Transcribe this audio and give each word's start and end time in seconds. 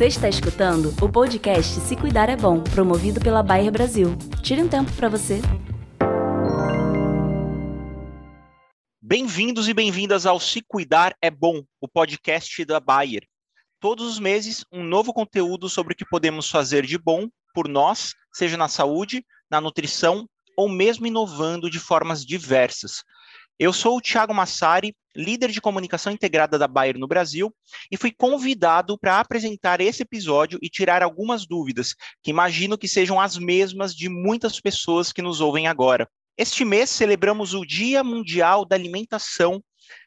Você 0.00 0.06
está 0.06 0.30
escutando 0.30 0.94
o 1.04 1.12
podcast 1.12 1.78
Se 1.80 1.94
Cuidar 1.94 2.30
é 2.30 2.34
Bom, 2.34 2.64
promovido 2.64 3.20
pela 3.20 3.42
Bayer 3.42 3.70
Brasil. 3.70 4.16
Tire 4.42 4.62
um 4.62 4.66
tempo 4.66 4.90
para 4.94 5.10
você. 5.10 5.42
Bem-vindos 8.98 9.68
e 9.68 9.74
bem-vindas 9.74 10.24
ao 10.24 10.40
Se 10.40 10.62
Cuidar 10.66 11.14
é 11.20 11.30
Bom, 11.30 11.62
o 11.82 11.86
podcast 11.86 12.64
da 12.64 12.80
Bayer. 12.80 13.28
Todos 13.78 14.06
os 14.06 14.18
meses, 14.18 14.64
um 14.72 14.82
novo 14.82 15.12
conteúdo 15.12 15.68
sobre 15.68 15.92
o 15.92 15.96
que 15.96 16.06
podemos 16.06 16.48
fazer 16.48 16.86
de 16.86 16.96
bom 16.96 17.28
por 17.52 17.68
nós, 17.68 18.14
seja 18.32 18.56
na 18.56 18.68
saúde, 18.68 19.22
na 19.50 19.60
nutrição 19.60 20.26
ou 20.56 20.66
mesmo 20.66 21.06
inovando 21.06 21.68
de 21.68 21.78
formas 21.78 22.24
diversas. 22.24 23.04
Eu 23.62 23.74
sou 23.74 23.98
o 23.98 24.00
Thiago 24.00 24.32
Massari, 24.32 24.96
líder 25.14 25.50
de 25.50 25.60
comunicação 25.60 26.10
integrada 26.10 26.58
da 26.58 26.66
Bayer 26.66 26.98
no 26.98 27.06
Brasil, 27.06 27.54
e 27.90 27.96
fui 27.98 28.10
convidado 28.10 28.98
para 28.98 29.20
apresentar 29.20 29.82
esse 29.82 30.02
episódio 30.02 30.58
e 30.62 30.70
tirar 30.70 31.02
algumas 31.02 31.46
dúvidas, 31.46 31.94
que 32.22 32.30
imagino 32.30 32.78
que 32.78 32.88
sejam 32.88 33.20
as 33.20 33.36
mesmas 33.36 33.94
de 33.94 34.08
muitas 34.08 34.58
pessoas 34.58 35.12
que 35.12 35.20
nos 35.20 35.42
ouvem 35.42 35.68
agora. 35.68 36.08
Este 36.38 36.64
mês 36.64 36.88
celebramos 36.88 37.52
o 37.52 37.66
Dia 37.66 38.02
Mundial 38.02 38.64
da 38.64 38.76
Alimentação, 38.76 39.62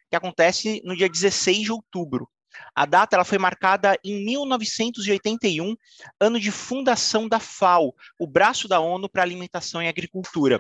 que 0.10 0.16
acontece 0.16 0.82
no 0.84 0.98
dia 0.98 1.08
16 1.08 1.60
de 1.60 1.72
outubro. 1.72 2.28
A 2.74 2.88
data 2.88 3.16
ela 3.16 3.24
foi 3.24 3.38
marcada 3.38 3.96
em 4.04 4.26
1981, 4.26 5.76
ano 6.20 6.40
de 6.40 6.50
fundação 6.50 7.30
da 7.30 7.40
FAO, 7.40 7.94
o 8.18 8.26
braço 8.26 8.68
da 8.68 8.80
ONU 8.80 9.08
para 9.08 9.22
Alimentação 9.22 9.80
e 9.80 9.88
Agricultura. 9.88 10.60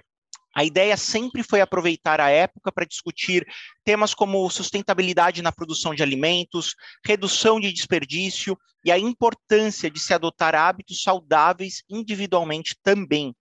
A 0.55 0.63
ideia 0.63 0.95
sempre 0.95 1.41
foi 1.41 1.61
aproveitar 1.61 2.21
a 2.21 2.29
época 2.29 2.71
para 2.71 2.85
discutir 2.85 3.45
temas 3.83 4.13
como 4.13 4.47
sustentabilidade 4.49 5.41
na 5.41 5.51
produção 5.51 5.95
de 5.95 6.03
alimentos, 6.03 6.75
redução 7.03 7.59
de 7.59 7.73
desperdício 7.73 8.57
e 8.85 8.91
a 8.91 8.99
importância 8.99 9.89
de 9.89 9.99
se 9.99 10.13
adotar 10.13 10.53
hábitos 10.53 11.01
saudáveis 11.01 11.83
individualmente 11.89 12.75
também. 12.83 13.35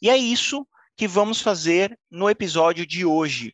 E 0.00 0.08
é 0.08 0.16
isso 0.16 0.66
que 0.96 1.08
vamos 1.08 1.40
fazer 1.40 1.98
no 2.10 2.30
episódio 2.30 2.86
de 2.86 3.04
hoje. 3.04 3.52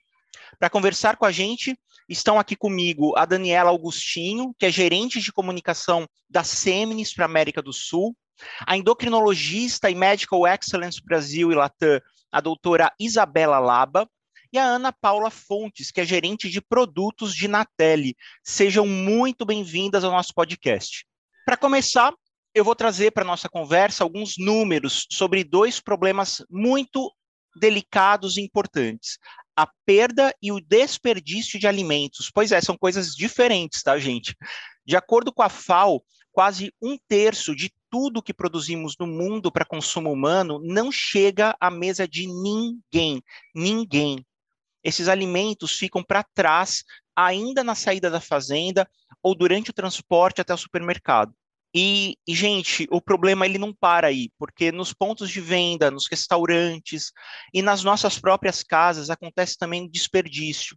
Para 0.58 0.68
conversar 0.68 1.16
com 1.16 1.24
a 1.24 1.32
gente, 1.32 1.78
estão 2.08 2.38
aqui 2.38 2.56
comigo 2.56 3.16
a 3.16 3.24
Daniela 3.24 3.70
Augustinho, 3.70 4.54
que 4.58 4.66
é 4.66 4.70
gerente 4.70 5.20
de 5.20 5.32
comunicação 5.32 6.06
da 6.28 6.42
Seminis 6.42 7.14
para 7.14 7.24
a 7.24 7.28
América 7.28 7.62
do 7.62 7.72
Sul, 7.72 8.16
a 8.66 8.76
endocrinologista 8.76 9.90
e 9.90 9.94
Medical 9.94 10.46
Excellence 10.46 11.02
Brasil 11.02 11.50
e 11.52 11.54
Latam, 11.54 12.00
a 12.30 12.40
doutora 12.40 12.92
Isabela 12.98 13.58
Laba, 13.58 14.08
e 14.52 14.58
a 14.58 14.64
Ana 14.64 14.92
Paula 14.92 15.30
Fontes, 15.30 15.90
que 15.90 16.00
é 16.00 16.04
gerente 16.04 16.48
de 16.48 16.60
produtos 16.60 17.34
de 17.34 17.46
Natelli. 17.46 18.16
Sejam 18.42 18.86
muito 18.86 19.44
bem-vindas 19.44 20.04
ao 20.04 20.10
nosso 20.10 20.32
podcast. 20.34 21.06
Para 21.44 21.56
começar, 21.56 22.14
eu 22.54 22.64
vou 22.64 22.74
trazer 22.74 23.10
para 23.10 23.24
nossa 23.24 23.48
conversa 23.48 24.02
alguns 24.02 24.34
números 24.38 25.06
sobre 25.10 25.44
dois 25.44 25.80
problemas 25.80 26.42
muito 26.50 27.12
delicados 27.56 28.36
e 28.36 28.40
importantes: 28.40 29.18
a 29.56 29.68
perda 29.84 30.34
e 30.40 30.50
o 30.50 30.60
desperdício 30.60 31.58
de 31.58 31.66
alimentos. 31.66 32.30
Pois 32.32 32.52
é, 32.52 32.60
são 32.60 32.76
coisas 32.76 33.14
diferentes, 33.14 33.82
tá, 33.82 33.98
gente? 33.98 34.34
De 34.84 34.96
acordo 34.96 35.32
com 35.32 35.42
a 35.42 35.48
FAO, 35.48 36.02
quase 36.32 36.72
um 36.80 36.96
terço 37.08 37.54
de 37.54 37.70
tudo 37.90 38.22
que 38.22 38.34
produzimos 38.34 38.96
no 38.98 39.06
mundo 39.06 39.50
para 39.50 39.64
consumo 39.64 40.12
humano 40.12 40.60
não 40.62 40.90
chega 40.92 41.56
à 41.60 41.70
mesa 41.70 42.06
de 42.06 42.26
ninguém. 42.26 43.22
Ninguém. 43.54 44.24
Esses 44.82 45.08
alimentos 45.08 45.72
ficam 45.72 46.02
para 46.02 46.22
trás, 46.22 46.84
ainda 47.14 47.64
na 47.64 47.74
saída 47.74 48.10
da 48.10 48.20
fazenda 48.20 48.88
ou 49.22 49.34
durante 49.34 49.70
o 49.70 49.74
transporte 49.74 50.40
até 50.40 50.54
o 50.54 50.58
supermercado. 50.58 51.34
E, 51.74 52.16
e, 52.26 52.34
gente, 52.34 52.86
o 52.90 53.00
problema 53.00 53.44
ele 53.44 53.58
não 53.58 53.74
para 53.74 54.06
aí, 54.06 54.30
porque 54.38 54.72
nos 54.72 54.94
pontos 54.94 55.30
de 55.30 55.40
venda, 55.40 55.90
nos 55.90 56.06
restaurantes 56.06 57.12
e 57.52 57.60
nas 57.60 57.84
nossas 57.84 58.18
próprias 58.18 58.62
casas 58.62 59.10
acontece 59.10 59.58
também 59.58 59.88
desperdício. 59.88 60.76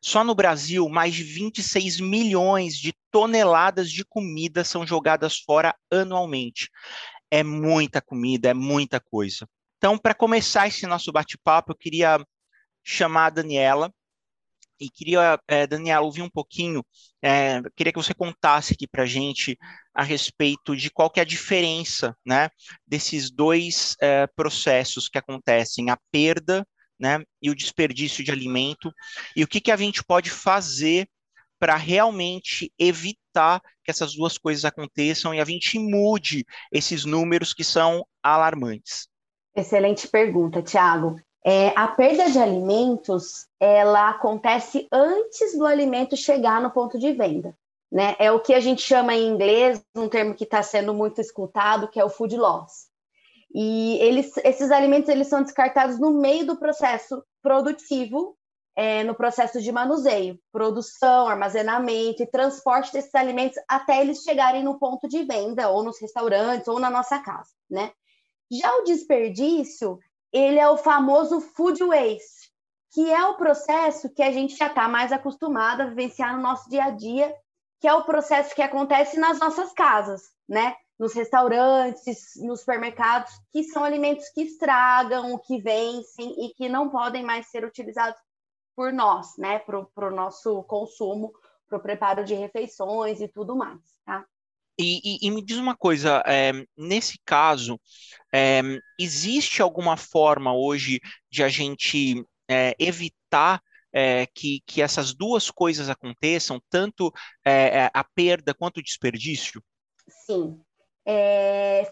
Só 0.00 0.24
no 0.24 0.34
Brasil, 0.34 0.88
mais 0.88 1.14
de 1.14 1.22
26 1.22 2.00
milhões 2.00 2.76
de 2.76 2.94
toneladas 3.12 3.90
de 3.90 4.04
comida 4.04 4.64
são 4.64 4.86
jogadas 4.86 5.38
fora 5.38 5.74
anualmente. 5.90 6.70
É 7.30 7.44
muita 7.44 8.00
comida, 8.00 8.48
é 8.48 8.54
muita 8.54 8.98
coisa. 8.98 9.46
Então, 9.76 9.98
para 9.98 10.14
começar 10.14 10.66
esse 10.66 10.86
nosso 10.86 11.12
bate-papo, 11.12 11.72
eu 11.72 11.76
queria 11.76 12.24
chamar 12.82 13.26
a 13.26 13.30
Daniela, 13.30 13.92
e 14.82 14.90
queria, 14.90 15.38
é, 15.46 15.64
Daniela, 15.64 16.04
ouvir 16.04 16.22
um 16.22 16.28
pouquinho, 16.28 16.84
é, 17.22 17.62
queria 17.76 17.92
que 17.92 18.02
você 18.02 18.12
contasse 18.12 18.72
aqui 18.72 18.88
para 18.88 19.04
a 19.04 19.06
gente 19.06 19.56
a 19.94 20.02
respeito 20.02 20.74
de 20.74 20.90
qual 20.90 21.08
que 21.08 21.20
é 21.20 21.22
a 21.22 21.26
diferença 21.26 22.16
né, 22.26 22.48
desses 22.84 23.30
dois 23.30 23.94
é, 24.00 24.26
processos 24.34 25.08
que 25.08 25.18
acontecem, 25.18 25.88
a 25.90 25.98
perda 26.10 26.66
né, 26.98 27.22
e 27.40 27.48
o 27.48 27.54
desperdício 27.54 28.24
de 28.24 28.32
alimento, 28.32 28.92
e 29.36 29.44
o 29.44 29.48
que, 29.48 29.60
que 29.60 29.70
a 29.70 29.76
gente 29.76 30.02
pode 30.02 30.30
fazer 30.30 31.08
para 31.62 31.76
realmente 31.76 32.72
evitar 32.76 33.62
que 33.84 33.90
essas 33.92 34.16
duas 34.16 34.36
coisas 34.36 34.64
aconteçam 34.64 35.32
e 35.32 35.40
a 35.40 35.44
gente 35.44 35.78
mude 35.78 36.44
esses 36.72 37.04
números 37.04 37.54
que 37.54 37.62
são 37.62 38.04
alarmantes. 38.20 39.06
Excelente 39.54 40.08
pergunta, 40.08 40.60
Tiago. 40.60 41.20
É, 41.46 41.68
a 41.76 41.86
perda 41.86 42.28
de 42.28 42.38
alimentos, 42.40 43.46
ela 43.60 44.10
acontece 44.10 44.88
antes 44.90 45.56
do 45.56 45.64
alimento 45.64 46.16
chegar 46.16 46.60
no 46.60 46.68
ponto 46.68 46.98
de 46.98 47.12
venda. 47.12 47.56
Né? 47.92 48.16
É 48.18 48.32
o 48.32 48.40
que 48.40 48.54
a 48.54 48.60
gente 48.60 48.82
chama 48.82 49.14
em 49.14 49.28
inglês, 49.28 49.80
um 49.94 50.08
termo 50.08 50.34
que 50.34 50.42
está 50.42 50.64
sendo 50.64 50.92
muito 50.92 51.20
escutado, 51.20 51.86
que 51.86 52.00
é 52.00 52.04
o 52.04 52.10
food 52.10 52.36
loss. 52.36 52.88
E 53.54 53.98
eles, 54.00 54.36
esses 54.38 54.72
alimentos 54.72 55.08
eles 55.08 55.28
são 55.28 55.40
descartados 55.40 55.96
no 56.00 56.10
meio 56.10 56.44
do 56.44 56.56
processo 56.56 57.22
produtivo, 57.40 58.36
é, 58.74 59.04
no 59.04 59.14
processo 59.14 59.60
de 59.60 59.70
manuseio, 59.70 60.38
produção, 60.50 61.28
armazenamento 61.28 62.22
e 62.22 62.30
transporte 62.30 62.92
desses 62.92 63.14
alimentos 63.14 63.58
até 63.68 64.00
eles 64.00 64.22
chegarem 64.22 64.62
no 64.62 64.78
ponto 64.78 65.06
de 65.08 65.24
venda, 65.24 65.68
ou 65.68 65.82
nos 65.82 66.00
restaurantes, 66.00 66.68
ou 66.68 66.78
na 66.78 66.90
nossa 66.90 67.18
casa, 67.18 67.50
né? 67.70 67.92
Já 68.50 68.70
o 68.76 68.84
desperdício, 68.84 69.98
ele 70.32 70.58
é 70.58 70.68
o 70.68 70.76
famoso 70.76 71.40
food 71.40 71.82
waste, 71.84 72.50
que 72.92 73.10
é 73.10 73.24
o 73.24 73.36
processo 73.36 74.12
que 74.12 74.22
a 74.22 74.30
gente 74.30 74.56
já 74.56 74.66
está 74.66 74.88
mais 74.88 75.12
acostumado 75.12 75.82
a 75.82 75.86
vivenciar 75.86 76.36
no 76.36 76.42
nosso 76.42 76.68
dia 76.68 76.84
a 76.84 76.90
dia, 76.90 77.34
que 77.80 77.88
é 77.88 77.94
o 77.94 78.04
processo 78.04 78.54
que 78.54 78.62
acontece 78.62 79.18
nas 79.18 79.38
nossas 79.38 79.72
casas, 79.72 80.22
né? 80.48 80.76
Nos 80.98 81.14
restaurantes, 81.14 82.32
nos 82.36 82.60
supermercados, 82.60 83.32
que 83.50 83.64
são 83.64 83.82
alimentos 83.82 84.28
que 84.28 84.42
estragam, 84.42 85.36
que 85.38 85.60
vencem 85.60 86.44
e 86.44 86.54
que 86.54 86.68
não 86.68 86.90
podem 86.90 87.24
mais 87.24 87.50
ser 87.50 87.64
utilizados 87.64 88.20
por 88.74 88.92
nós, 88.92 89.36
né? 89.38 89.58
Para 89.58 90.08
o 90.08 90.14
nosso 90.14 90.62
consumo, 90.64 91.32
para 91.68 91.78
o 91.78 91.82
preparo 91.82 92.24
de 92.24 92.34
refeições 92.34 93.20
e 93.20 93.28
tudo 93.28 93.56
mais, 93.56 93.80
tá? 94.04 94.24
E, 94.78 95.00
e, 95.04 95.26
e, 95.26 95.30
me 95.30 95.42
diz 95.42 95.58
uma 95.58 95.76
coisa, 95.76 96.22
é, 96.26 96.52
nesse 96.76 97.18
caso, 97.24 97.78
é, 98.32 98.60
existe 98.98 99.60
alguma 99.60 99.96
forma 99.96 100.54
hoje 100.54 100.98
de 101.30 101.42
a 101.42 101.48
gente 101.48 102.24
é, 102.48 102.74
evitar 102.78 103.62
que, 104.34 104.62
que 104.64 104.80
essas 104.80 105.12
duas 105.12 105.50
coisas 105.50 105.90
aconteçam, 105.90 106.58
tanto 106.70 107.12
a 107.92 108.02
perda 108.02 108.54
quanto 108.54 108.78
o 108.78 108.82
desperdício? 108.82 109.62
Sim, 110.08 110.58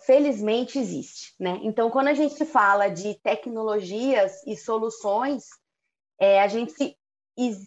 felizmente 0.06 0.78
existe. 0.78 1.34
Né? 1.38 1.60
Então, 1.62 1.90
quando 1.90 2.08
a 2.08 2.14
gente 2.14 2.42
fala 2.46 2.88
de 2.88 3.20
tecnologias 3.20 4.42
e 4.46 4.56
soluções, 4.56 5.44
a 6.20 6.47
gente 6.48 6.97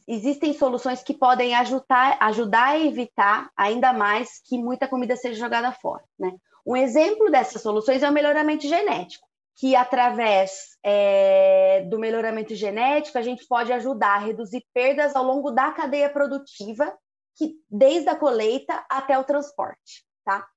existem 0.08 0.54
soluções 0.54 1.02
que 1.02 1.14
podem 1.14 1.56
ajudar, 1.56 2.18
ajudar 2.20 2.68
a 2.70 2.80
evitar 2.80 3.50
ainda 3.58 3.92
mais 3.94 4.40
que 4.46 4.58
muita 4.58 4.88
comida 4.88 5.16
seja 5.16 5.40
jogada 5.40 5.72
fora. 5.72 6.04
Né? 6.20 6.32
Um 6.66 6.76
exemplo 6.76 7.32
dessas 7.32 7.62
soluções 7.62 8.04
é 8.04 8.10
o 8.10 8.14
melhoramento 8.14 8.68
genético, 8.68 9.28
que 9.56 9.76
através 9.76 10.78
é, 10.84 11.86
do 11.90 11.98
melhoramento 11.98 12.56
genético 12.56 13.18
a 13.18 13.22
gente 13.22 13.46
pode 13.48 13.72
ajudar 13.74 14.16
a 14.16 14.20
reduzir 14.20 14.64
perdas 14.74 15.16
ao 15.16 15.24
longo 15.24 15.52
da 15.52 15.72
cadeia 15.72 16.10
produtiva, 16.10 16.96
que 17.36 17.56
desde 17.70 18.10
a 18.10 18.16
colheita 18.16 18.86
até 18.90 19.18
o 19.18 19.24
transporte. 19.24 20.06
Tá? 20.24 20.48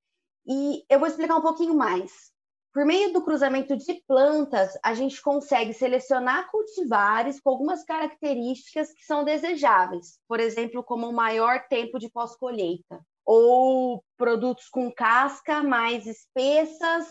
E 0.46 0.84
eu 0.88 0.98
vou 0.98 1.08
explicar 1.08 1.36
um 1.36 1.42
pouquinho 1.42 1.74
mais. 1.74 2.35
Por 2.76 2.84
meio 2.84 3.10
do 3.10 3.22
cruzamento 3.22 3.74
de 3.74 3.94
plantas, 4.06 4.76
a 4.82 4.92
gente 4.92 5.22
consegue 5.22 5.72
selecionar 5.72 6.50
cultivares 6.50 7.40
com 7.40 7.48
algumas 7.48 7.82
características 7.82 8.92
que 8.92 9.02
são 9.02 9.24
desejáveis, 9.24 10.18
por 10.28 10.40
exemplo, 10.40 10.84
como 10.84 11.10
maior 11.10 11.66
tempo 11.70 11.98
de 11.98 12.10
pós-colheita, 12.10 13.00
ou 13.24 14.04
produtos 14.18 14.68
com 14.68 14.92
casca 14.92 15.62
mais 15.62 16.06
espessas, 16.06 17.06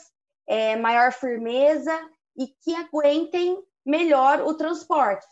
é, 0.47 0.75
maior 0.75 1.11
firmeza 1.11 1.99
e 2.37 2.45
que 2.45 2.75
aguentem 2.75 3.59
melhor 3.83 4.41
o 4.41 4.53
transporte, 4.53 5.25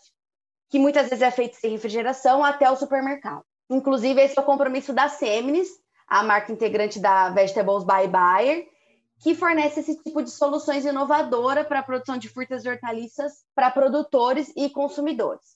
que 0.67 0.79
muitas 0.79 1.09
vezes 1.09 1.21
é 1.21 1.29
feito 1.29 1.57
sem 1.57 1.73
refrigeração 1.73 2.43
até 2.43 2.67
o 2.71 2.75
supermercado. 2.75 3.43
Inclusive, 3.69 4.19
esse 4.19 4.39
é 4.39 4.41
o 4.41 4.45
compromisso 4.45 4.93
da 4.93 5.09
Seminis, 5.09 5.69
a 6.07 6.23
marca 6.23 6.51
integrante 6.51 6.99
da 6.99 7.29
Vegetables 7.29 7.83
by 7.83 8.07
Bayer, 8.07 8.72
que 9.23 9.33
fornece 9.33 9.79
esse 9.79 9.95
tipo 10.03 10.21
de 10.21 10.29
soluções 10.29 10.83
inovadoras 10.83 11.65
para 11.65 11.79
a 11.79 11.83
produção 11.83 12.17
de 12.17 12.27
frutas 12.27 12.65
e 12.65 12.69
hortaliças 12.69 13.45
para 13.55 13.71
produtores 13.71 14.51
e 14.53 14.69
consumidores. 14.69 15.55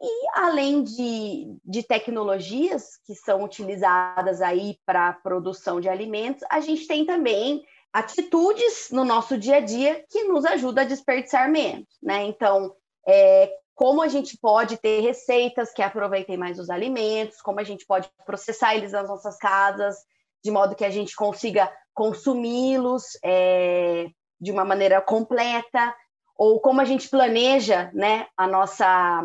E 0.00 0.28
além 0.36 0.84
de, 0.84 1.58
de 1.64 1.82
tecnologias 1.82 2.96
que 3.04 3.16
são 3.16 3.42
utilizadas 3.42 4.40
aí 4.40 4.78
para 4.86 5.08
a 5.08 5.12
produção 5.12 5.80
de 5.80 5.88
alimentos, 5.88 6.44
a 6.48 6.60
gente 6.60 6.86
tem 6.86 7.04
também 7.04 7.64
atitudes 7.92 8.90
no 8.92 9.04
nosso 9.04 9.36
dia 9.36 9.56
a 9.56 9.60
dia 9.60 10.04
que 10.08 10.22
nos 10.22 10.44
ajudam 10.44 10.84
a 10.84 10.86
desperdiçar 10.86 11.50
menos, 11.50 11.88
né? 12.00 12.22
Então, 12.22 12.72
é, 13.04 13.52
como 13.74 14.00
a 14.00 14.06
gente 14.06 14.38
pode 14.40 14.76
ter 14.76 15.00
receitas 15.00 15.72
que 15.72 15.82
aproveitem 15.82 16.36
mais 16.36 16.60
os 16.60 16.70
alimentos, 16.70 17.42
como 17.42 17.58
a 17.58 17.64
gente 17.64 17.84
pode 17.84 18.08
processar 18.24 18.76
eles 18.76 18.92
nas 18.92 19.08
nossas 19.08 19.36
casas, 19.38 19.96
de 20.44 20.52
modo 20.52 20.76
que 20.76 20.84
a 20.84 20.90
gente 20.90 21.16
consiga 21.16 21.68
consumi-los 21.98 23.18
é, 23.24 24.06
de 24.40 24.52
uma 24.52 24.64
maneira 24.64 25.00
completa, 25.00 25.92
ou 26.36 26.60
como 26.60 26.80
a 26.80 26.84
gente 26.84 27.08
planeja 27.08 27.90
né, 27.92 28.28
a 28.36 28.46
nossa 28.46 29.20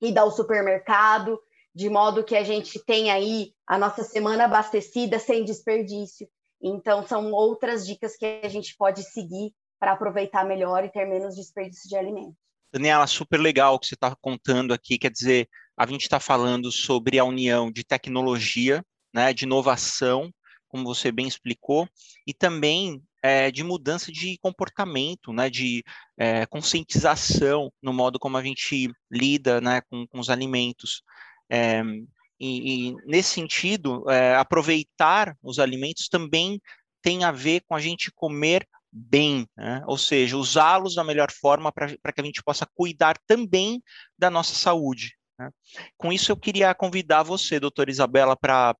ida 0.00 0.20
ao 0.20 0.30
supermercado, 0.30 1.40
de 1.74 1.90
modo 1.90 2.22
que 2.22 2.36
a 2.36 2.44
gente 2.44 2.78
tenha 2.84 3.14
aí 3.14 3.50
a 3.66 3.76
nossa 3.76 4.04
semana 4.04 4.44
abastecida 4.44 5.18
sem 5.18 5.44
desperdício. 5.44 6.28
Então, 6.62 7.04
são 7.04 7.32
outras 7.32 7.84
dicas 7.84 8.16
que 8.16 8.40
a 8.44 8.48
gente 8.48 8.76
pode 8.76 9.02
seguir 9.02 9.52
para 9.80 9.90
aproveitar 9.90 10.46
melhor 10.46 10.84
e 10.84 10.92
ter 10.92 11.04
menos 11.04 11.34
desperdício 11.34 11.88
de 11.88 11.96
alimentos. 11.96 12.36
Daniela, 12.72 13.08
super 13.08 13.40
legal 13.40 13.74
o 13.74 13.78
que 13.80 13.88
você 13.88 13.94
está 13.94 14.14
contando 14.20 14.72
aqui. 14.72 14.98
Quer 14.98 15.10
dizer, 15.10 15.48
a 15.76 15.84
gente 15.84 16.02
está 16.02 16.20
falando 16.20 16.70
sobre 16.70 17.18
a 17.18 17.24
união 17.24 17.72
de 17.72 17.82
tecnologia, 17.82 18.84
né, 19.12 19.32
de 19.32 19.46
inovação, 19.46 20.32
como 20.68 20.84
você 20.84 21.10
bem 21.10 21.26
explicou, 21.26 21.88
e 22.26 22.32
também 22.32 23.02
é, 23.22 23.50
de 23.50 23.64
mudança 23.64 24.12
de 24.12 24.38
comportamento, 24.38 25.32
né, 25.32 25.50
de 25.50 25.82
é, 26.16 26.46
conscientização 26.46 27.72
no 27.82 27.92
modo 27.92 28.18
como 28.18 28.36
a 28.36 28.42
gente 28.42 28.90
lida 29.10 29.60
né, 29.60 29.80
com, 29.90 30.06
com 30.06 30.18
os 30.20 30.30
alimentos. 30.30 31.02
É, 31.50 31.82
e, 32.40 32.90
e, 32.90 32.96
nesse 33.06 33.30
sentido, 33.30 34.08
é, 34.08 34.36
aproveitar 34.36 35.36
os 35.42 35.58
alimentos 35.58 36.08
também 36.08 36.60
tem 37.02 37.24
a 37.24 37.32
ver 37.32 37.62
com 37.66 37.74
a 37.74 37.80
gente 37.80 38.12
comer 38.12 38.66
bem, 38.90 39.46
né? 39.56 39.82
ou 39.86 39.98
seja, 39.98 40.36
usá-los 40.36 40.94
da 40.94 41.04
melhor 41.04 41.30
forma 41.30 41.70
para 41.72 42.12
que 42.12 42.20
a 42.20 42.24
gente 42.24 42.42
possa 42.42 42.66
cuidar 42.74 43.18
também 43.26 43.82
da 44.16 44.30
nossa 44.30 44.54
saúde. 44.54 45.14
Né? 45.38 45.50
Com 45.96 46.12
isso, 46.12 46.32
eu 46.32 46.36
queria 46.36 46.74
convidar 46.74 47.22
você, 47.22 47.60
doutora 47.60 47.90
Isabela, 47.90 48.36
para 48.36 48.74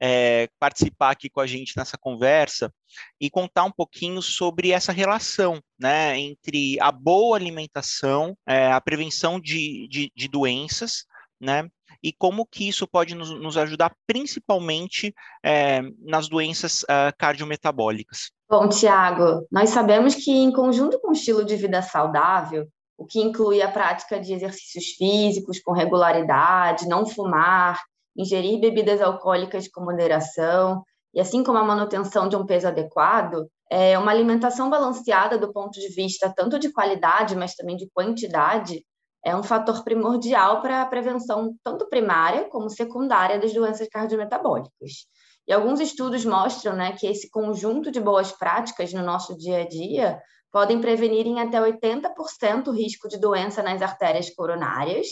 é, 0.00 0.48
participar 0.58 1.10
aqui 1.10 1.28
com 1.28 1.40
a 1.40 1.46
gente 1.46 1.76
nessa 1.76 1.96
conversa 1.98 2.72
e 3.20 3.30
contar 3.30 3.64
um 3.64 3.72
pouquinho 3.72 4.22
sobre 4.22 4.70
essa 4.70 4.92
relação 4.92 5.60
né, 5.78 6.18
entre 6.18 6.78
a 6.80 6.90
boa 6.92 7.36
alimentação, 7.36 8.36
é, 8.46 8.72
a 8.72 8.80
prevenção 8.80 9.40
de, 9.40 9.88
de, 9.88 10.12
de 10.14 10.28
doenças, 10.28 11.04
né, 11.40 11.68
e 12.02 12.12
como 12.12 12.46
que 12.46 12.68
isso 12.68 12.86
pode 12.86 13.14
nos, 13.14 13.30
nos 13.30 13.56
ajudar 13.56 13.94
principalmente 14.06 15.14
é, 15.42 15.80
nas 16.00 16.28
doenças 16.28 16.82
uh, 16.82 17.12
cardiometabólicas. 17.18 18.30
Bom, 18.48 18.68
Tiago, 18.68 19.46
nós 19.50 19.70
sabemos 19.70 20.14
que 20.14 20.30
em 20.30 20.52
conjunto 20.52 21.00
com 21.00 21.08
o 21.08 21.12
estilo 21.12 21.44
de 21.44 21.56
vida 21.56 21.80
saudável, 21.80 22.68
o 22.96 23.06
que 23.06 23.20
inclui 23.20 23.62
a 23.62 23.70
prática 23.70 24.20
de 24.20 24.34
exercícios 24.34 24.90
físicos 24.96 25.60
com 25.60 25.72
regularidade, 25.72 26.86
não 26.86 27.06
fumar, 27.06 27.80
ingerir 28.16 28.60
bebidas 28.60 29.00
alcoólicas 29.00 29.68
com 29.68 29.84
moderação, 29.84 30.82
e 31.12 31.20
assim 31.20 31.44
como 31.44 31.58
a 31.58 31.64
manutenção 31.64 32.28
de 32.28 32.36
um 32.36 32.44
peso 32.44 32.68
adequado, 32.68 33.46
é 33.70 33.98
uma 33.98 34.10
alimentação 34.10 34.68
balanceada 34.68 35.38
do 35.38 35.52
ponto 35.52 35.78
de 35.78 35.88
vista 35.88 36.32
tanto 36.34 36.58
de 36.58 36.72
qualidade, 36.72 37.36
mas 37.36 37.54
também 37.54 37.76
de 37.76 37.88
quantidade, 37.92 38.84
é 39.24 39.34
um 39.34 39.42
fator 39.42 39.82
primordial 39.82 40.60
para 40.60 40.82
a 40.82 40.86
prevenção 40.86 41.54
tanto 41.64 41.88
primária 41.88 42.44
como 42.50 42.68
secundária 42.68 43.38
das 43.38 43.54
doenças 43.54 43.88
cardiometabólicas. 43.88 45.06
E 45.46 45.52
alguns 45.52 45.80
estudos 45.80 46.24
mostram 46.24 46.74
né, 46.74 46.92
que 46.92 47.06
esse 47.06 47.30
conjunto 47.30 47.90
de 47.90 48.00
boas 48.00 48.32
práticas 48.32 48.92
no 48.92 49.02
nosso 49.02 49.36
dia 49.36 49.62
a 49.62 49.68
dia 49.68 50.20
podem 50.52 50.80
prevenir 50.80 51.26
em 51.26 51.40
até 51.40 51.60
80% 51.60 52.68
o 52.68 52.72
risco 52.72 53.08
de 53.08 53.18
doença 53.18 53.62
nas 53.62 53.82
artérias 53.82 54.30
coronárias, 54.30 55.08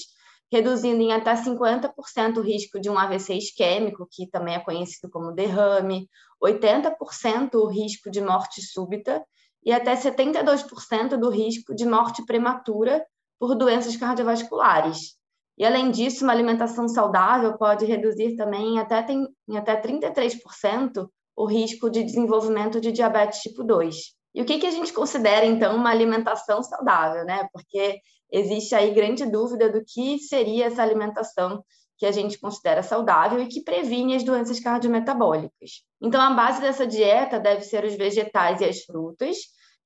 reduzindo 0.52 1.00
em 1.00 1.12
até 1.12 1.34
50% 1.34 2.36
o 2.36 2.42
risco 2.42 2.78
de 2.78 2.90
um 2.90 2.98
AVC 2.98 3.34
isquêmico, 3.34 4.06
que 4.10 4.26
também 4.26 4.54
é 4.54 4.60
conhecido 4.60 5.10
como 5.10 5.32
derrame, 5.32 6.06
80% 6.44 7.54
o 7.54 7.66
risco 7.66 8.10
de 8.10 8.20
morte 8.20 8.60
súbita 8.60 9.24
e 9.64 9.72
até 9.72 9.96
72% 9.96 11.16
do 11.16 11.30
risco 11.30 11.74
de 11.74 11.86
morte 11.86 12.22
prematura 12.26 13.02
por 13.40 13.54
doenças 13.54 13.96
cardiovasculares. 13.96 15.16
E, 15.56 15.64
além 15.64 15.90
disso, 15.90 16.22
uma 16.22 16.34
alimentação 16.34 16.86
saudável 16.86 17.56
pode 17.56 17.86
reduzir 17.86 18.36
também 18.36 18.74
em 18.74 18.78
até, 18.78 19.06
em 19.10 19.56
até 19.56 19.80
33% 19.80 21.08
o 21.34 21.46
risco 21.46 21.88
de 21.88 22.04
desenvolvimento 22.04 22.78
de 22.78 22.92
diabetes 22.92 23.40
tipo 23.40 23.64
2. 23.64 23.96
E 24.34 24.40
o 24.40 24.44
que, 24.44 24.58
que 24.58 24.66
a 24.66 24.70
gente 24.70 24.92
considera, 24.92 25.44
então, 25.44 25.76
uma 25.76 25.90
alimentação 25.90 26.62
saudável, 26.62 27.24
né? 27.24 27.48
Porque 27.52 28.00
existe 28.30 28.74
aí 28.74 28.94
grande 28.94 29.26
dúvida 29.26 29.70
do 29.70 29.84
que 29.84 30.18
seria 30.18 30.66
essa 30.66 30.82
alimentação 30.82 31.62
que 31.98 32.06
a 32.06 32.10
gente 32.12 32.38
considera 32.38 32.82
saudável 32.82 33.40
e 33.40 33.46
que 33.46 33.62
previne 33.62 34.16
as 34.16 34.24
doenças 34.24 34.58
cardiometabólicas. 34.58 35.84
Então, 36.00 36.20
a 36.20 36.30
base 36.30 36.60
dessa 36.60 36.86
dieta 36.86 37.38
deve 37.38 37.62
ser 37.62 37.84
os 37.84 37.94
vegetais 37.94 38.60
e 38.60 38.64
as 38.64 38.82
frutas, 38.82 39.36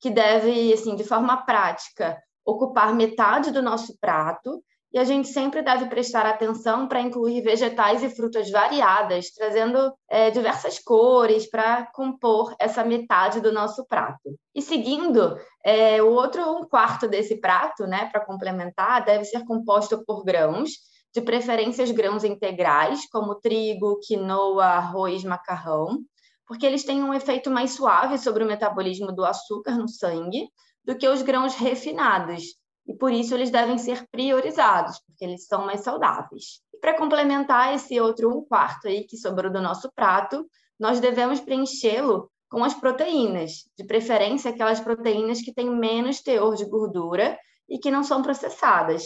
que 0.00 0.10
deve, 0.10 0.72
assim, 0.72 0.94
de 0.94 1.04
forma 1.04 1.44
prática, 1.44 2.16
ocupar 2.44 2.94
metade 2.94 3.50
do 3.50 3.60
nosso 3.60 3.98
prato, 4.00 4.62
e 4.92 4.98
a 4.98 5.04
gente 5.04 5.28
sempre 5.28 5.62
deve 5.62 5.86
prestar 5.86 6.24
atenção 6.26 6.88
para 6.88 7.00
incluir 7.00 7.42
vegetais 7.42 8.02
e 8.02 8.08
frutas 8.08 8.50
variadas, 8.50 9.30
trazendo 9.30 9.92
é, 10.08 10.30
diversas 10.30 10.78
cores 10.78 11.48
para 11.50 11.86
compor 11.92 12.54
essa 12.58 12.84
metade 12.84 13.40
do 13.40 13.52
nosso 13.52 13.86
prato. 13.86 14.38
E 14.54 14.62
seguindo, 14.62 15.36
é, 15.64 16.02
o 16.02 16.12
outro 16.12 16.42
um 16.50 16.64
quarto 16.64 17.08
desse 17.08 17.40
prato, 17.40 17.86
né, 17.86 18.08
para 18.10 18.24
complementar, 18.24 19.04
deve 19.04 19.24
ser 19.24 19.44
composto 19.44 20.04
por 20.04 20.24
grãos, 20.24 20.70
de 21.12 21.20
preferência 21.20 21.84
grãos 21.92 22.24
integrais, 22.24 23.08
como 23.10 23.34
trigo, 23.34 23.98
quinoa, 24.06 24.64
arroz, 24.64 25.24
macarrão, 25.24 25.98
porque 26.46 26.64
eles 26.64 26.84
têm 26.84 27.02
um 27.02 27.12
efeito 27.12 27.50
mais 27.50 27.72
suave 27.72 28.18
sobre 28.18 28.44
o 28.44 28.46
metabolismo 28.46 29.12
do 29.12 29.24
açúcar 29.24 29.76
no 29.76 29.88
sangue 29.88 30.46
do 30.84 30.96
que 30.96 31.08
os 31.08 31.22
grãos 31.22 31.54
refinados, 31.56 32.44
e 32.86 32.94
por 32.94 33.12
isso 33.12 33.34
eles 33.34 33.50
devem 33.50 33.78
ser 33.78 34.06
priorizados, 34.10 35.00
porque 35.00 35.24
eles 35.24 35.46
são 35.46 35.66
mais 35.66 35.80
saudáveis. 35.80 36.60
E 36.72 36.78
para 36.78 36.96
complementar 36.96 37.74
esse 37.74 38.00
outro 38.00 38.30
um 38.30 38.44
quarto 38.44 38.86
aí 38.86 39.04
que 39.04 39.16
sobrou 39.16 39.52
do 39.52 39.60
nosso 39.60 39.90
prato, 39.94 40.46
nós 40.78 41.00
devemos 41.00 41.40
preenchê-lo 41.40 42.30
com 42.48 42.62
as 42.62 42.74
proteínas, 42.74 43.64
de 43.76 43.84
preferência 43.84 44.50
aquelas 44.50 44.78
proteínas 44.78 45.40
que 45.40 45.52
têm 45.52 45.68
menos 45.68 46.20
teor 46.20 46.54
de 46.54 46.64
gordura 46.64 47.36
e 47.68 47.78
que 47.78 47.90
não 47.90 48.04
são 48.04 48.22
processadas. 48.22 49.04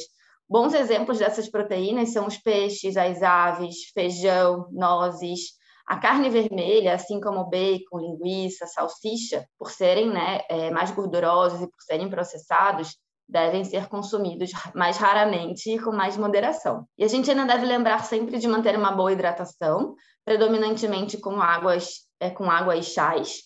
Bons 0.49 0.75
exemplos 0.75 1.19
dessas 1.19 1.49
proteínas 1.49 2.13
são 2.13 2.27
os 2.27 2.37
peixes, 2.37 2.97
as 2.97 3.23
aves, 3.23 3.91
feijão, 3.95 4.69
nozes, 4.73 5.53
a 5.87 5.99
carne 5.99 6.29
vermelha, 6.29 6.95
assim 6.95 7.21
como 7.21 7.49
bacon, 7.49 7.99
linguiça, 7.99 8.67
salsicha, 8.67 9.47
por 9.59 9.71
serem 9.71 10.11
né, 10.11 10.41
é, 10.49 10.71
mais 10.71 10.91
gordurosos 10.91 11.61
e 11.63 11.67
por 11.67 11.81
serem 11.81 12.11
processados, 12.11 12.97
devem 13.31 13.65
ser 13.65 13.89
consumidos 13.89 14.51
mais 14.75 14.97
raramente 14.97 15.71
e 15.71 15.79
com 15.79 15.93
mais 15.93 16.17
moderação. 16.17 16.85
E 16.99 17.05
a 17.05 17.09
gente 17.09 17.31
ainda 17.31 17.47
deve 17.47 17.65
lembrar 17.65 18.05
sempre 18.05 18.39
de 18.39 18.49
manter 18.49 18.77
uma 18.77 18.91
boa 18.91 19.13
hidratação, 19.13 19.95
predominantemente 20.25 21.17
com 21.19 21.41
águas, 21.41 22.07
é, 22.19 22.29
com 22.31 22.51
água 22.51 22.77
e 22.77 22.83
chás. 22.83 23.43